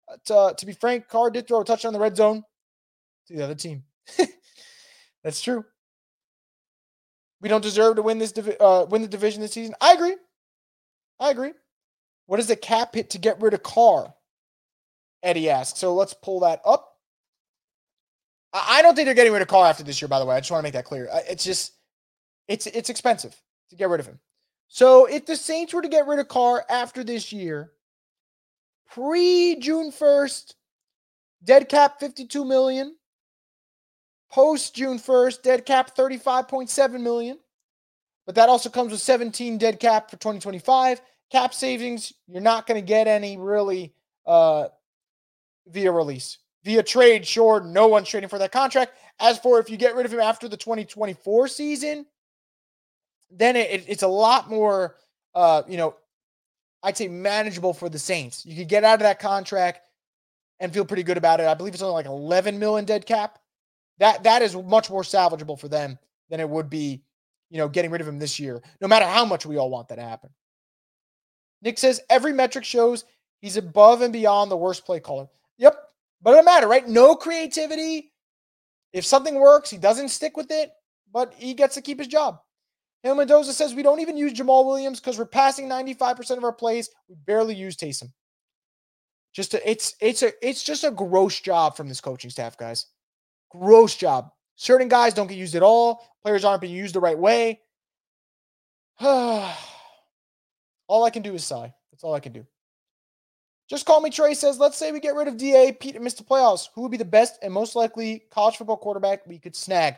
[0.07, 2.45] Uh, to, to be frank, Carr did throw a touchdown in the red zone
[3.27, 3.83] to the other team.
[5.25, 5.65] That's true.
[7.41, 9.75] We don't deserve to win this divi- uh, win the division this season.
[9.81, 10.15] I agree.
[11.19, 11.51] I agree.
[12.27, 14.13] What is the cap hit to get rid of Carr?
[15.23, 15.77] Eddie asks.
[15.77, 16.94] So let's pull that up.
[18.55, 20.35] I don't think they're getting rid of Carr after this year, by the way.
[20.35, 21.09] I just want to make that clear.
[21.29, 21.73] It's just
[22.47, 23.35] it's it's expensive
[23.69, 24.19] to get rid of him.
[24.67, 27.71] So if the Saints were to get rid of Carr after this year,
[28.89, 30.53] pre June 1st,
[31.43, 32.95] dead cap 52 million.
[34.31, 37.37] Post June 1st, dead cap 35.7 million.
[38.25, 41.01] But that also comes with 17 dead cap for 2025.
[41.31, 43.93] Cap savings, you're not going to get any really
[44.25, 44.67] uh,
[45.67, 46.39] via release.
[46.65, 48.93] Via trade, sure, no one's trading for that contract.
[49.19, 52.07] As for if you get rid of him after the 2024 season,
[53.29, 54.95] then it, it's a lot more,
[55.35, 55.95] uh, you know,
[56.81, 58.45] I'd say manageable for the Saints.
[58.45, 59.87] You could get out of that contract
[60.59, 61.45] and feel pretty good about it.
[61.45, 63.37] I believe it's only like 11 million dead cap.
[63.99, 65.99] That that is much more salvageable for them
[66.29, 67.03] than it would be,
[67.49, 68.61] you know, getting rid of him this year.
[68.81, 70.31] No matter how much we all want that to happen.
[71.61, 73.05] Nick says every metric shows
[73.39, 75.27] he's above and beyond the worst play caller.
[75.57, 75.77] Yep,
[76.25, 76.87] but it doesn't matter, right?
[76.87, 78.11] No creativity.
[78.93, 80.71] If something works, he doesn't stick with it,
[81.13, 82.39] but he gets to keep his job.
[83.03, 86.51] Hill Mendoza says we don't even use Jamaal Williams because we're passing 95% of our
[86.51, 86.89] plays.
[87.07, 88.11] We barely use Taysom.
[89.33, 92.87] Just a, it's it's a it's just a gross job from this coaching staff, guys.
[93.51, 94.31] Gross job.
[94.55, 96.01] Certain guys don't get used at all.
[96.23, 97.59] Players aren't being used the right way.
[98.99, 99.53] all
[100.89, 101.71] I can do is sigh.
[101.91, 102.47] That's all I can do.
[103.69, 106.17] Just call me Trey says, let's say we get rid of DA, Pete, and missed
[106.17, 106.69] the playoffs.
[106.75, 109.95] Who would be the best and most likely college football quarterback we could snag?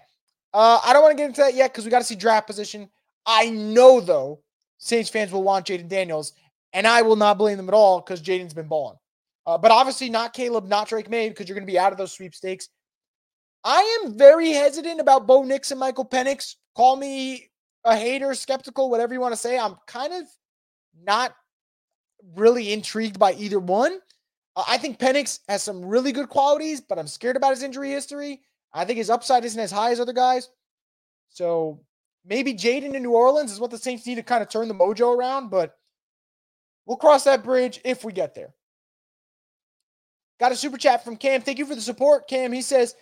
[0.54, 2.48] Uh, I don't want to get into that yet because we got to see draft
[2.48, 2.90] position.
[3.26, 4.40] I know, though,
[4.78, 6.34] Saints fans will want Jayden Daniels,
[6.72, 8.98] and I will not blame them at all because Jayden's been balling.
[9.46, 11.98] Uh, but obviously, not Caleb, not Drake Maye, because you're going to be out of
[11.98, 12.70] those sweepstakes.
[13.64, 16.56] I am very hesitant about Bo Nix and Michael Penix.
[16.76, 17.50] Call me
[17.84, 19.58] a hater, skeptical, whatever you want to say.
[19.58, 20.24] I'm kind of
[21.04, 21.36] not
[22.36, 24.00] really intrigued by either one.
[24.56, 27.92] Uh, I think Penix has some really good qualities, but I'm scared about his injury
[27.92, 28.42] history.
[28.74, 30.50] I think his upside isn't as high as other guys.
[31.30, 31.82] So
[32.26, 34.74] maybe Jayden in New Orleans is what the Saints need to kind of turn the
[34.74, 35.76] mojo around, but
[36.86, 38.54] we'll cross that bridge if we get there.
[40.40, 41.42] Got a super chat from Cam.
[41.42, 42.52] Thank you for the support, Cam.
[42.52, 42.96] He says,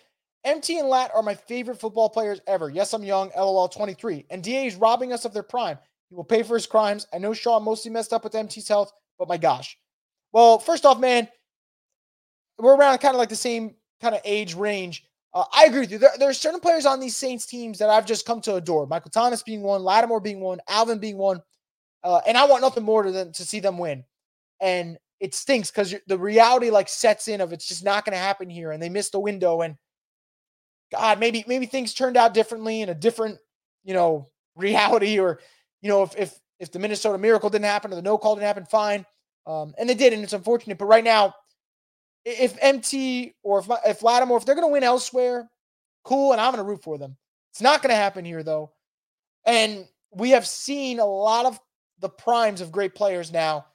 [0.44, 2.70] MT and Lat are my favorite football players ever.
[2.70, 4.26] Yes, I'm young, LOL 23.
[4.30, 5.78] And DA is robbing us of their prime.
[6.08, 7.06] He will pay for his crimes.
[7.12, 9.78] I know Sean mostly messed up with MT's health, but my gosh.
[10.32, 11.28] Well, first off, man,
[12.58, 15.04] we're around kind of like the same kind of age range.
[15.34, 15.98] Uh, I agree with you.
[15.98, 18.86] There, there, are certain players on these Saints teams that I've just come to adore.
[18.86, 21.42] Michael Thomas being one, Lattimore being one, Alvin being one.
[22.02, 24.04] Uh, and I want nothing more than to see them win.
[24.60, 28.18] And it stinks because the reality like sets in of it's just not going to
[28.18, 29.62] happen here, and they missed the window.
[29.62, 29.76] And
[30.92, 33.38] God, maybe maybe things turned out differently in a different,
[33.84, 35.40] you know, reality, or
[35.80, 38.46] you know, if if if the Minnesota Miracle didn't happen or the no call didn't
[38.46, 39.04] happen, fine.
[39.46, 40.78] Um, and they did, and it's unfortunate.
[40.78, 41.34] But right now,
[42.24, 45.48] if MT or if if Lattimore, if they're going to win elsewhere,
[46.04, 47.16] cool, and I'm going to root for them.
[47.52, 48.72] It's not going to happen here though,
[49.44, 51.60] and we have seen a lot of
[52.00, 53.66] the primes of great players now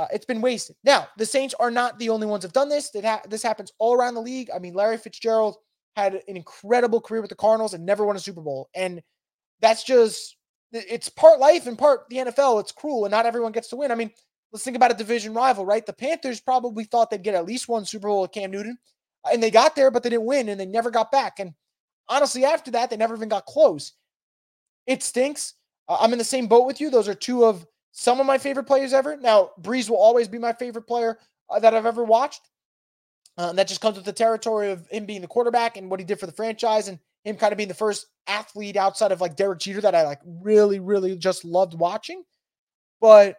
[0.00, 0.76] uh, it's been wasted.
[0.82, 2.88] Now, the Saints are not the only ones have done this.
[2.90, 4.48] That ha- this happens all around the league.
[4.54, 5.56] I mean, Larry Fitzgerald
[5.94, 9.02] had an incredible career with the Cardinals and never won a Super Bowl, and
[9.60, 10.36] that's just
[10.72, 12.60] it's part life and part the NFL.
[12.60, 13.90] It's cruel, and not everyone gets to win.
[13.90, 14.10] I mean,
[14.52, 15.84] let's think about a division rival, right?
[15.84, 18.78] The Panthers probably thought they'd get at least one Super Bowl with Cam Newton,
[19.30, 21.40] and they got there, but they didn't win, and they never got back.
[21.40, 21.54] And
[22.08, 23.92] honestly, after that, they never even got close.
[24.86, 25.54] It stinks.
[25.88, 26.90] Uh, I'm in the same boat with you.
[26.90, 29.16] Those are two of some of my favorite players ever.
[29.16, 31.18] Now, Brees will always be my favorite player
[31.48, 32.42] uh, that I've ever watched.
[33.38, 36.00] Uh, and that just comes with the territory of him being the quarterback and what
[36.00, 39.20] he did for the franchise and him kind of being the first athlete outside of
[39.20, 42.22] like Derek Jeter that I like really, really just loved watching.
[43.00, 43.36] But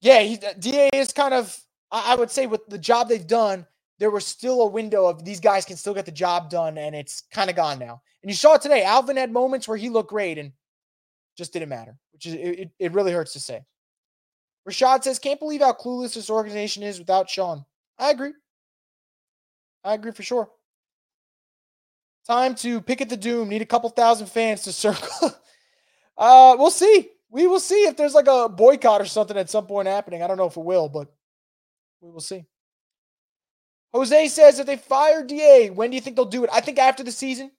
[0.00, 1.56] yeah, he, DA is kind of,
[1.90, 3.66] I would say, with the job they've done,
[3.98, 6.94] there was still a window of these guys can still get the job done, and
[6.94, 8.02] it's kind of gone now.
[8.22, 8.82] And you saw it today.
[8.82, 10.52] Alvin had moments where he looked great, and
[11.36, 13.64] just didn't matter, which is it, it really hurts to say.
[14.68, 17.64] Rashad says, can't believe how clueless this organization is without Sean.
[17.98, 18.32] I agree.
[19.84, 20.48] I agree for sure.
[22.26, 23.48] Time to pick at the doom.
[23.48, 25.32] Need a couple thousand fans to circle.
[26.16, 27.10] uh, we'll see.
[27.30, 30.22] We will see if there's like a boycott or something at some point happening.
[30.22, 31.12] I don't know if it will, but
[32.00, 32.44] we will see.
[33.92, 36.50] Jose says if they fire DA, when do you think they'll do it?
[36.52, 37.50] I think after the season.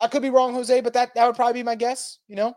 [0.00, 2.56] I could be wrong, Jose, but that, that would probably be my guess, you know?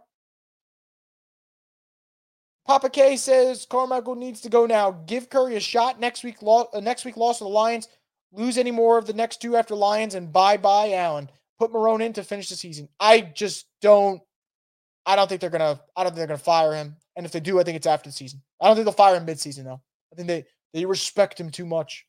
[2.66, 4.92] Papa K says Carmichael needs to go now.
[5.06, 6.42] Give Curry a shot next week.
[6.42, 7.88] Lo- uh, next week loss to the Lions.
[8.36, 11.30] Lose any more of the next two after Lions, and bye bye Allen.
[11.58, 12.90] Put Marrone in to finish the season.
[13.00, 14.22] I just don't.
[15.06, 15.80] I don't think they're gonna.
[15.96, 16.98] I don't think they're gonna fire him.
[17.16, 18.42] And if they do, I think it's after the season.
[18.60, 19.82] I don't think they'll fire him mid-season though.
[20.12, 22.06] I think they they respect him too much.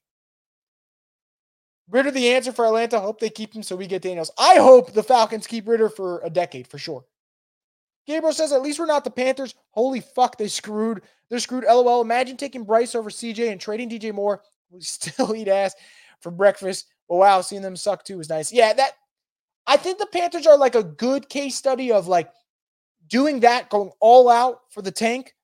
[1.89, 2.99] Ridder, the answer for Atlanta.
[2.99, 4.33] Hope they keep him so we get Daniels.
[4.37, 7.05] I hope the Falcons keep Ridder for a decade for sure.
[8.09, 9.55] Gabriel says, at least we're not the Panthers.
[9.71, 11.03] Holy fuck, they screwed.
[11.29, 11.65] They're screwed.
[11.65, 12.01] LOL.
[12.01, 14.43] Imagine taking Bryce over CJ and trading DJ Moore.
[14.71, 15.77] We still eat ass
[16.21, 16.87] for breakfast.
[17.09, 18.53] But wow, seeing them suck too was nice.
[18.53, 18.93] Yeah, that
[19.67, 22.31] I think the Panthers are like a good case study of like
[23.09, 25.35] doing that, going all out for the tank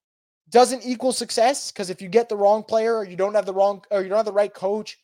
[0.53, 3.55] doesn't equal success because if you get the wrong player or you don't have the
[3.55, 4.99] wrong or you don't have the right coach,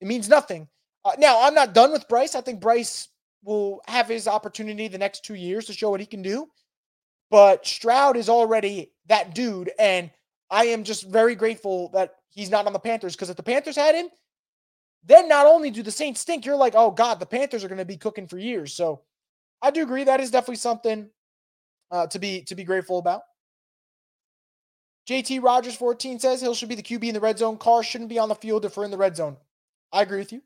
[0.00, 0.68] it means nothing.
[1.04, 2.34] Uh, now, I'm not done with Bryce.
[2.34, 3.08] I think Bryce
[3.42, 6.46] will have his opportunity the next two years to show what he can do.
[7.30, 9.70] But Stroud is already that dude.
[9.78, 10.10] And
[10.50, 13.76] I am just very grateful that he's not on the Panthers because if the Panthers
[13.76, 14.08] had him,
[15.06, 17.78] then not only do the Saints stink, you're like, oh God, the Panthers are going
[17.78, 18.72] to be cooking for years.
[18.72, 19.02] So
[19.60, 21.08] I do agree that is definitely something
[21.90, 23.22] uh, to be to be grateful about.
[25.08, 27.58] JT Rogers 14 says Hill should be the QB in the red zone.
[27.58, 29.36] Carr shouldn't be on the field if we're in the red zone.
[29.92, 30.42] I agree with you.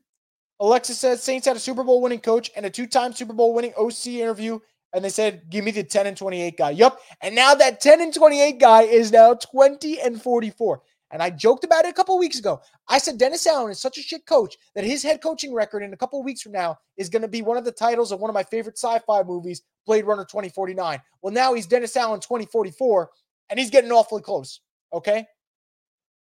[0.59, 3.53] Alexis says Saints had a Super Bowl winning coach and a two time Super Bowl
[3.53, 4.59] winning OC interview.
[4.91, 6.71] And they said, give me the 10 and 28 guy.
[6.71, 6.99] Yep.
[7.21, 10.81] And now that 10 and 28 guy is now 20 and 44.
[11.11, 12.61] And I joked about it a couple weeks ago.
[12.87, 15.93] I said Dennis Allen is such a shit coach that his head coaching record in
[15.93, 18.29] a couple weeks from now is going to be one of the titles of one
[18.29, 20.99] of my favorite sci-fi movies, Blade Runner 2049.
[21.21, 23.09] Well, now he's Dennis Allen 2044,
[23.49, 24.61] and he's getting awfully close.
[24.93, 25.25] Okay.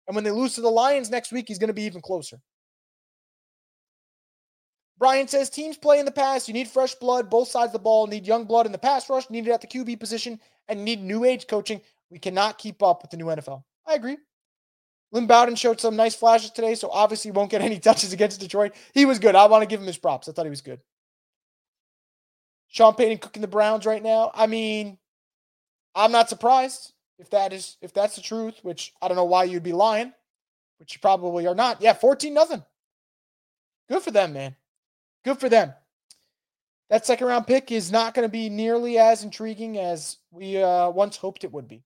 [0.08, 2.40] And when they lose to the Lions next week, he's going to be even closer.
[4.98, 6.46] Brian says teams play in the past.
[6.46, 8.06] You need fresh blood, both sides of the ball.
[8.06, 11.24] Need young blood in the pass rush, needed at the QB position, and need new
[11.24, 11.80] age coaching.
[12.10, 13.64] We cannot keep up with the new NFL.
[13.86, 14.16] I agree.
[15.12, 18.74] Lynn Bowden showed some nice flashes today, so obviously won't get any touches against Detroit.
[18.92, 19.36] He was good.
[19.36, 20.28] I want to give him his props.
[20.28, 20.80] I thought he was good.
[22.68, 24.30] Sean Payton cooking the Browns right now.
[24.34, 24.96] I mean,
[25.94, 29.44] I'm not surprised if that is if that's the truth, which I don't know why
[29.44, 30.14] you'd be lying,
[30.78, 31.82] which you probably are not.
[31.82, 32.64] Yeah, 14 nothing.
[33.90, 34.56] Good for them, man.
[35.22, 35.74] Good for them.
[36.88, 40.88] That second round pick is not going to be nearly as intriguing as we uh,
[40.90, 41.84] once hoped it would be.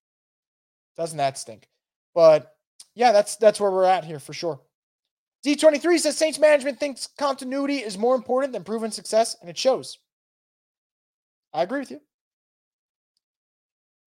[0.97, 1.69] Doesn't that stink?
[2.15, 2.56] But
[2.95, 4.61] yeah, that's that's where we're at here for sure.
[5.45, 9.99] D23 says Saints management thinks continuity is more important than proven success, and it shows.
[11.53, 12.01] I agree with you.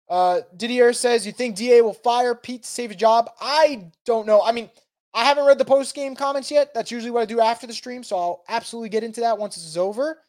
[0.09, 3.29] Uh, Didier says, You think DA will fire Pete to save a job?
[3.41, 4.41] I don't know.
[4.41, 4.69] I mean,
[5.13, 6.73] I haven't read the post game comments yet.
[6.73, 8.03] That's usually what I do after the stream.
[8.03, 10.19] So I'll absolutely get into that once this is over.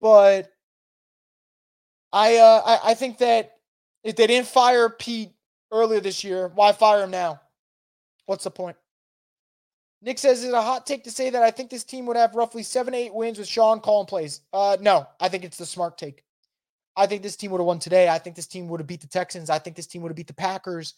[0.00, 0.50] But
[2.12, 3.52] I, uh, I, I think that
[4.02, 5.32] if they didn't fire Pete
[5.72, 7.40] earlier this year, why fire him now?
[8.26, 8.76] What's the point?
[10.00, 12.16] Nick says, Is it a hot take to say that I think this team would
[12.16, 14.42] have roughly seven, eight wins with Sean calling plays?
[14.52, 16.22] Uh, no, I think it's the smart take.
[16.96, 18.08] I think this team would have won today.
[18.08, 19.50] I think this team would have beat the Texans.
[19.50, 20.94] I think this team would have beat the Packers.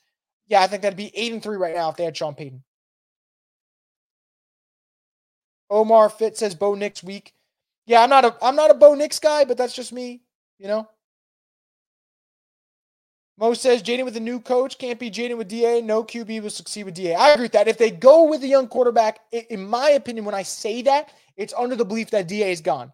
[0.49, 2.63] Yeah, I think that'd be eight and three right now if they had Sean Payton.
[5.71, 7.33] Omar Fit says Bo Nix week.
[7.87, 10.23] Yeah, I'm not a I'm not a Bo Nix guy, but that's just me,
[10.59, 10.89] you know.
[13.41, 15.81] Mo says Jayden with a new coach can't be Jayden with DA.
[15.81, 17.15] No QB will succeed with DA.
[17.15, 17.69] I agree with that.
[17.69, 21.55] If they go with a young quarterback, in my opinion, when I say that, it's
[21.57, 22.93] under the belief that DA is gone.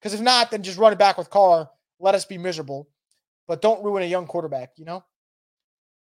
[0.00, 2.88] Because if not, then just run it back with Carr let us be miserable,
[3.48, 5.04] but don't ruin a young quarterback, you know?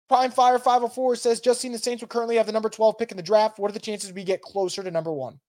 [0.09, 3.11] Prime Fire 504 says, just seen the Saints will currently have the number 12 pick
[3.11, 3.59] in the draft.
[3.59, 5.39] What are the chances we get closer to number one?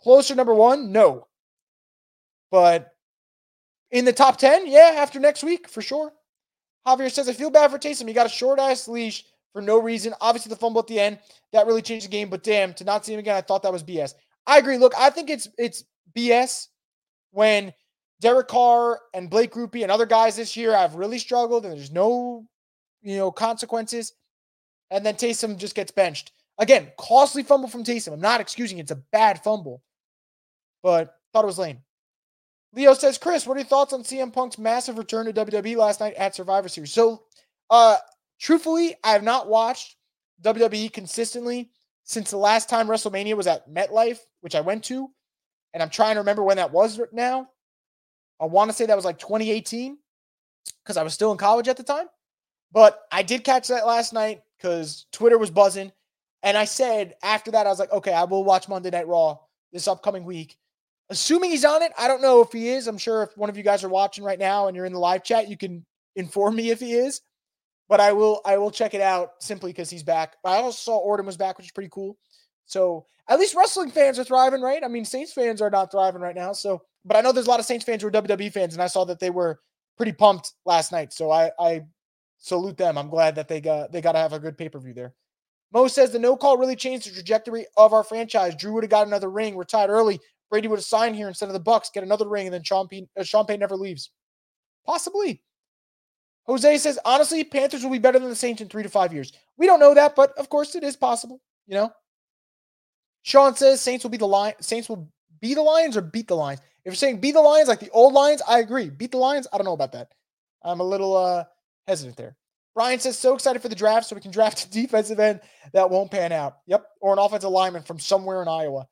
[0.00, 0.92] Closer number one?
[0.92, 1.26] No.
[2.50, 2.92] But
[3.90, 6.12] in the top 10, yeah, after next week, for sure.
[6.86, 8.08] Javier says, I feel bad for Taysom.
[8.08, 10.14] He got a short ass leash for no reason.
[10.20, 11.18] Obviously, the fumble at the end,
[11.52, 12.30] that really changed the game.
[12.30, 14.14] But damn, to not see him again, I thought that was BS.
[14.46, 14.78] I agree.
[14.78, 15.84] Look, I think it's it's
[16.16, 16.68] BS
[17.32, 17.72] when
[18.20, 21.90] Derek Carr and Blake Grupe and other guys this year have really struggled, and there's
[21.90, 22.46] no,
[23.02, 24.12] you know, consequences.
[24.90, 26.32] And then Taysom just gets benched.
[26.58, 28.12] Again, costly fumble from Taysom.
[28.12, 28.82] I'm not excusing it.
[28.82, 29.82] It's a bad fumble,
[30.82, 31.78] but thought it was lame.
[32.72, 36.00] Leo says, Chris, what are your thoughts on CM Punk's massive return to WWE last
[36.00, 36.92] night at Survivor Series?
[36.92, 37.24] So,
[37.68, 37.96] uh,
[38.38, 39.96] truthfully, I have not watched
[40.42, 41.70] WWE consistently
[42.04, 45.10] since the last time WrestleMania was at MetLife, which I went to.
[45.74, 47.48] And I'm trying to remember when that was now.
[48.40, 49.98] I want to say that was like 2018
[50.82, 52.06] because I was still in college at the time.
[52.72, 55.92] But I did catch that last night because Twitter was buzzing.
[56.42, 59.38] And I said after that, I was like, okay, I will watch Monday Night Raw
[59.72, 60.56] this upcoming week.
[61.10, 62.86] Assuming he's on it, I don't know if he is.
[62.86, 64.98] I'm sure if one of you guys are watching right now and you're in the
[64.98, 65.84] live chat, you can
[66.16, 67.20] inform me if he is.
[67.88, 70.36] But I will I will check it out simply because he's back.
[70.44, 72.16] I also saw Orton was back, which is pretty cool.
[72.66, 74.84] So at least wrestling fans are thriving, right?
[74.84, 76.52] I mean, Saints fans are not thriving right now.
[76.52, 78.82] So but I know there's a lot of Saints fans who are WWE fans, and
[78.82, 79.60] I saw that they were
[79.96, 81.12] pretty pumped last night.
[81.12, 81.82] So I, I
[82.38, 82.98] salute them.
[82.98, 85.14] I'm glad that they got they got to have a good pay per view there.
[85.72, 88.54] Mo says the no call really changed the trajectory of our franchise.
[88.56, 90.20] Drew would have got another ring, retired early.
[90.50, 92.88] Brady would have signed here instead of the Bucs, get another ring, and then Sean
[92.88, 94.10] Payne, uh, never leaves.
[94.84, 95.42] Possibly.
[96.46, 99.32] Jose says, honestly, Panthers will be better than the Saints in three to five years.
[99.56, 101.40] We don't know that, but of course it is possible.
[101.66, 101.92] You know.
[103.22, 104.54] Sean says Saints will be the line.
[104.60, 106.60] Saints will be the Lions or beat the Lions.
[106.84, 108.90] If you're saying beat the Lions like the old Lions, I agree.
[108.90, 110.12] Beat the Lions, I don't know about that.
[110.62, 111.44] I'm a little uh
[111.86, 112.36] hesitant there.
[112.74, 115.40] Brian says, so excited for the draft so we can draft a defensive end
[115.72, 116.58] that won't pan out.
[116.66, 116.86] Yep.
[117.00, 118.86] Or an offensive lineman from somewhere in Iowa.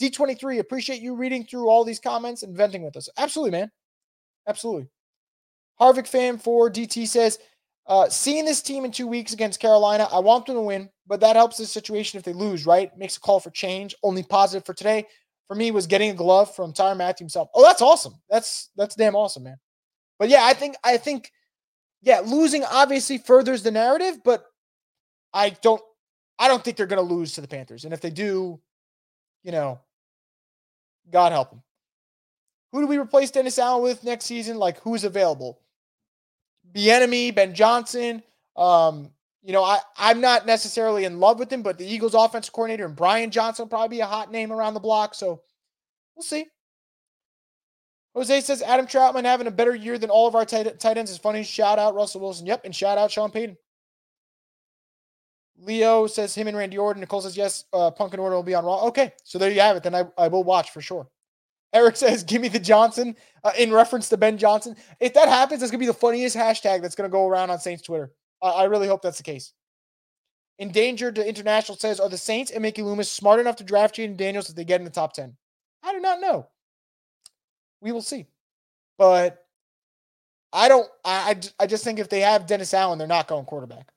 [0.00, 3.08] D23, appreciate you reading through all these comments and venting with us.
[3.16, 3.70] Absolutely, man.
[4.48, 4.88] Absolutely.
[5.80, 7.38] Harvick fan for DT says,
[7.86, 11.20] uh, seeing this team in two weeks against Carolina, I want them to win, but
[11.20, 12.96] that helps the situation if they lose, right?
[12.96, 13.94] Makes a call for change.
[14.02, 15.06] Only positive for today
[15.48, 17.48] for me was getting a glove from Tyrann Mathieu himself.
[17.54, 18.14] Oh, that's awesome.
[18.30, 19.56] That's that's damn awesome, man.
[20.18, 21.30] But yeah, I think I think
[22.02, 24.44] yeah, losing obviously furthers the narrative, but
[25.32, 25.82] I don't
[26.38, 27.84] I don't think they're to lose to the Panthers.
[27.84, 28.60] And if they do,
[29.44, 29.78] you know,
[31.12, 31.62] God help them.
[32.72, 34.56] Who do we replace Dennis Allen with next season?
[34.56, 35.60] Like who's available?
[36.74, 38.22] Bieniemy, Ben Johnson.
[38.56, 39.10] Um,
[39.44, 42.86] you know, I, I'm not necessarily in love with him, but the Eagles offensive coordinator
[42.86, 45.14] and Brian Johnson will probably be a hot name around the block.
[45.14, 45.42] So
[46.16, 46.46] we'll see.
[48.14, 51.10] Jose says Adam Trautman having a better year than all of our tight, tight ends
[51.10, 51.42] is funny.
[51.42, 52.46] Shout out Russell Wilson.
[52.46, 52.64] Yep.
[52.64, 53.56] And shout out Sean Payton.
[55.58, 57.00] Leo says him and Randy Orton.
[57.00, 58.86] Nicole says yes, uh, Punk and Orton will be on Raw.
[58.86, 59.12] Okay.
[59.22, 59.82] So there you have it.
[59.82, 61.08] Then I, I will watch for sure.
[61.72, 64.76] Eric says, give me the Johnson uh, in reference to Ben Johnson.
[65.00, 67.82] If that happens, going to be the funniest hashtag that's to go around on Saints
[67.82, 68.12] Twitter.
[68.42, 69.52] I, I really hope that's the case.
[70.58, 74.16] Endangered to International says, are the Saints and Mickey Loomis smart enough to draft Jayden
[74.16, 75.36] Daniels if they get in the top 10?
[75.82, 76.48] I do not know.
[77.80, 78.26] We will see.
[78.96, 79.44] But
[80.52, 83.88] I don't, I, I just think if they have Dennis Allen, they're not going quarterback.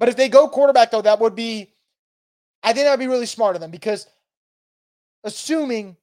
[0.00, 1.72] But if they go quarterback, though, that would be,
[2.62, 4.08] I think that would be really smart of them because
[5.22, 5.96] assuming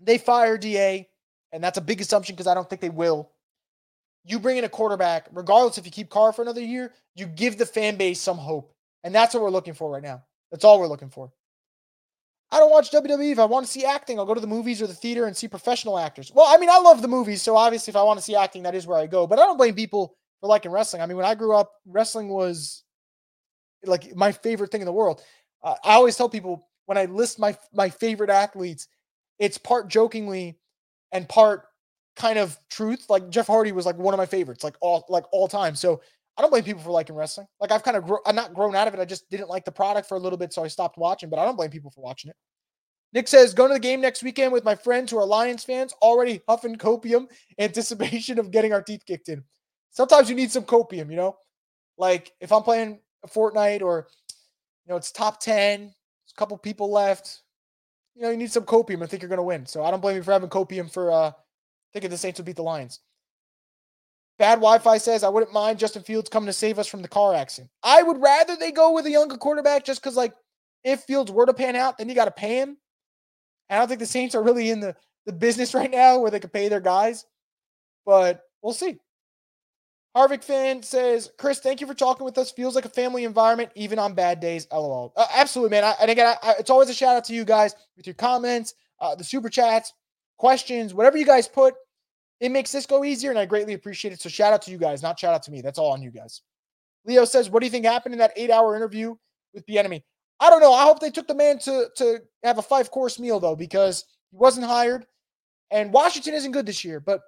[0.00, 1.08] they fire DA,
[1.52, 3.30] and that's a big assumption because I don't think they will.
[4.24, 7.58] You bring in a quarterback, regardless if you keep Carr for another year, you give
[7.58, 8.72] the fan base some hope.
[9.04, 10.22] And that's what we're looking for right now.
[10.50, 11.30] That's all we're looking for.
[12.50, 13.32] I don't watch WWE.
[13.32, 15.36] If I want to see acting, I'll go to the movies or the theater and
[15.36, 16.32] see professional actors.
[16.34, 18.62] Well, I mean, I love the movies, so obviously, if I want to see acting,
[18.62, 19.26] that is where I go.
[19.26, 21.00] But I don't blame people for liking wrestling.
[21.00, 22.82] I mean, when I grew up, wrestling was
[23.84, 25.22] like my favorite thing in the world.
[25.62, 28.88] Uh, I always tell people when I list my my favorite athletes,
[29.38, 30.58] it's part jokingly
[31.12, 31.66] and part
[32.16, 33.06] kind of truth.
[33.08, 35.76] Like Jeff Hardy was like one of my favorites, like all like all time.
[35.76, 36.02] So
[36.36, 37.46] I don't blame people for liking wrestling.
[37.60, 39.00] Like I've kind of gro- I'm not grown out of it.
[39.00, 41.30] I just didn't like the product for a little bit, so I stopped watching.
[41.30, 42.36] But I don't blame people for watching it.
[43.12, 45.92] Nick says, going to the game next weekend with my friends who are Lions fans,
[46.00, 47.26] already huffing copium,
[47.58, 49.44] anticipation of getting our teeth kicked in.
[49.92, 51.36] Sometimes you need some copium, you know?
[51.96, 54.08] Like if I'm playing a Fortnite or,
[54.84, 55.92] you know, it's top 10, there's
[56.34, 57.42] a couple people left,
[58.14, 59.02] you know, you need some copium.
[59.02, 59.66] I think you're going to win.
[59.66, 61.32] So I don't blame you for having copium for uh,
[61.92, 63.00] thinking the Saints will beat the Lions.
[64.38, 67.34] Bad Wi-Fi says I wouldn't mind Justin Fields coming to save us from the car
[67.34, 67.70] accident.
[67.82, 70.34] I would rather they go with a younger quarterback just because, like,
[70.84, 72.76] if Fields were to pan out, then you got to pay him.
[73.70, 76.40] I don't think the Saints are really in the, the business right now where they
[76.40, 77.24] could pay their guys,
[78.04, 78.98] but we'll see.
[80.16, 82.50] Harvick fan says, Chris, thank you for talking with us.
[82.50, 84.66] Feels like a family environment, even on bad days.
[84.70, 85.12] LOL.
[85.16, 85.84] Uh, absolutely, man.
[85.84, 88.74] I, and again, I, it's always a shout out to you guys with your comments,
[89.00, 89.94] uh, the super chats,
[90.36, 91.74] questions, whatever you guys put.
[92.40, 94.20] It makes this go easier, and I greatly appreciate it.
[94.20, 95.62] So shout out to you guys, not shout out to me.
[95.62, 96.42] That's all on you guys.
[97.06, 99.14] Leo says, "What do you think happened in that eight-hour interview
[99.54, 100.04] with the enemy?"
[100.40, 100.72] I don't know.
[100.72, 104.36] I hope they took the man to to have a five-course meal though, because he
[104.36, 105.06] wasn't hired,
[105.70, 107.00] and Washington isn't good this year.
[107.00, 107.20] But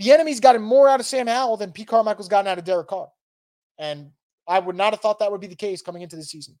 [0.00, 3.08] Bieniemy's gotten more out of Sam Howell than Pete Carmichael's gotten out of Derek Carr.
[3.78, 4.10] And
[4.48, 6.58] I would not have thought that would be the case coming into the season.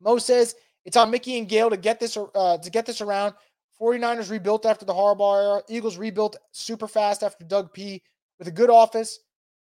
[0.00, 3.34] Mo says it's on Mickey and Gayle to get this uh, to get this around.
[3.80, 5.62] 49ers rebuilt after the Harbaugh era.
[5.68, 8.02] Eagles rebuilt super fast after Doug P.
[8.38, 9.20] With a good office,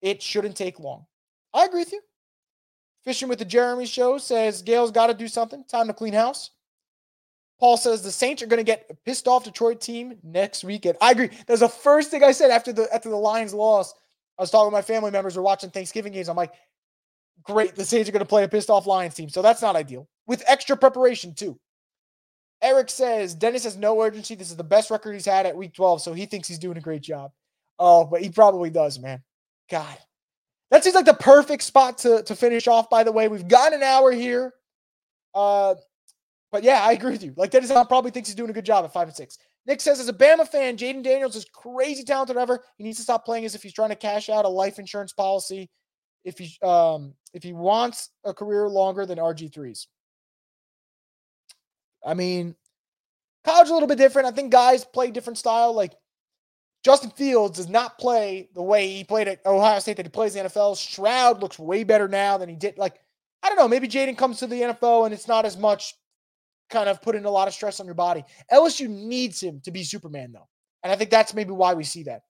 [0.02, 1.06] it shouldn't take long.
[1.54, 2.00] I agree with you.
[3.04, 5.64] Fishing with the Jeremy show says Gayle's got to do something.
[5.64, 6.50] Time to clean house.
[7.58, 10.98] Paul says the Saints are going to get a pissed off Detroit team next weekend.
[11.00, 11.30] I agree.
[11.46, 13.96] That's the first thing I said after the after the Lions lost.
[14.38, 15.36] I was talking to my family members.
[15.36, 16.28] We're watching Thanksgiving games.
[16.28, 16.52] I'm like,
[17.42, 17.74] great.
[17.74, 19.30] The Saints are going to play a pissed off Lions team.
[19.30, 20.08] So that's not ideal.
[20.26, 21.58] With extra preparation, too.
[22.62, 24.34] Eric says Dennis has no urgency.
[24.34, 26.02] This is the best record he's had at week 12.
[26.02, 27.32] So he thinks he's doing a great job.
[27.78, 29.22] Oh, but he probably does, man.
[29.70, 29.96] God.
[30.70, 33.28] That seems like the perfect spot to, to finish off, by the way.
[33.28, 34.52] We've got an hour here.
[35.34, 35.76] Uh,
[36.56, 37.34] but yeah, I agree with you.
[37.36, 39.36] Like Dennis Allen probably thinks he's doing a good job at five and six.
[39.66, 42.64] Nick says, as a Bama fan, Jayden Daniels is crazy talented ever.
[42.78, 45.12] He needs to stop playing as if he's trying to cash out a life insurance
[45.12, 45.68] policy.
[46.24, 49.86] If he um if he wants a career longer than RG3's.
[52.06, 52.54] I mean,
[53.44, 54.26] college a little bit different.
[54.26, 55.74] I think guys play different style.
[55.74, 55.92] Like
[56.82, 60.34] Justin Fields does not play the way he played at Ohio State that he plays
[60.34, 60.78] in the NFL.
[60.78, 62.78] Stroud looks way better now than he did.
[62.78, 62.94] Like,
[63.42, 63.68] I don't know.
[63.68, 65.92] Maybe Jayden comes to the NFL and it's not as much
[66.70, 68.24] kind of putting a lot of stress on your body.
[68.52, 70.48] LSU needs him to be Superman, though.
[70.82, 72.22] And I think that's maybe why we see that.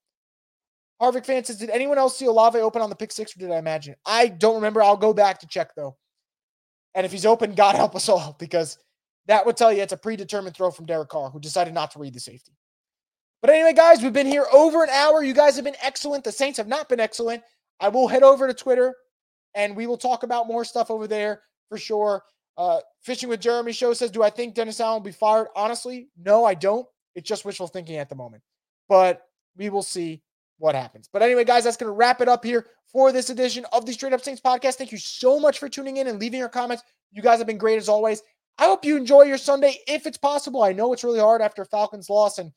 [1.01, 3.51] Harvick fan says, Did anyone else see Olave open on the pick six or did
[3.51, 3.95] I imagine?
[4.05, 4.81] I don't remember.
[4.81, 5.95] I'll go back to check, though.
[6.95, 8.77] And if he's open, God help us all, because
[9.27, 11.99] that would tell you it's a predetermined throw from Derek Carr, who decided not to
[11.99, 12.53] read the safety.
[13.41, 15.23] But anyway, guys, we've been here over an hour.
[15.23, 16.23] You guys have been excellent.
[16.23, 17.43] The Saints have not been excellent.
[17.79, 18.95] I will head over to Twitter
[19.53, 22.23] and we will talk about more stuff over there for sure.
[22.57, 25.47] Uh, Fishing with Jeremy show says, Do I think Dennis Allen will be fired?
[25.55, 26.87] Honestly, no, I don't.
[27.15, 28.43] It's just wishful thinking at the moment.
[28.89, 29.23] But
[29.55, 30.21] we will see
[30.57, 31.09] what happens.
[31.11, 33.93] But anyway, guys, that's going to wrap it up here for this edition of the
[33.93, 34.75] Straight Up Saints podcast.
[34.75, 36.83] Thank you so much for tuning in and leaving your comments.
[37.11, 38.23] You guys have been great as always.
[38.57, 40.63] I hope you enjoy your Sunday if it's possible.
[40.63, 42.51] I know it's really hard after Falcons loss and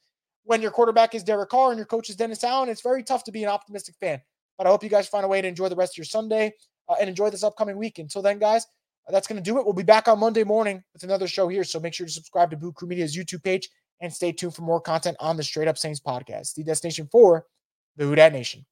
[0.44, 3.24] when your quarterback is Derek Carr and your coach is Dennis Allen, it's very tough
[3.24, 4.20] to be an optimistic fan.
[4.58, 6.52] But I hope you guys find a way to enjoy the rest of your Sunday
[6.88, 7.98] uh, and enjoy this upcoming week.
[7.98, 8.66] Until then, guys,
[9.10, 9.64] that's going to do it.
[9.64, 11.64] We'll be back on Monday morning with another show here.
[11.64, 13.68] So make sure to subscribe to Boot Crew Media's YouTube page
[14.00, 17.46] and stay tuned for more content on the Straight Up Saints podcast, the destination for
[17.96, 18.64] the Who Dat Nation.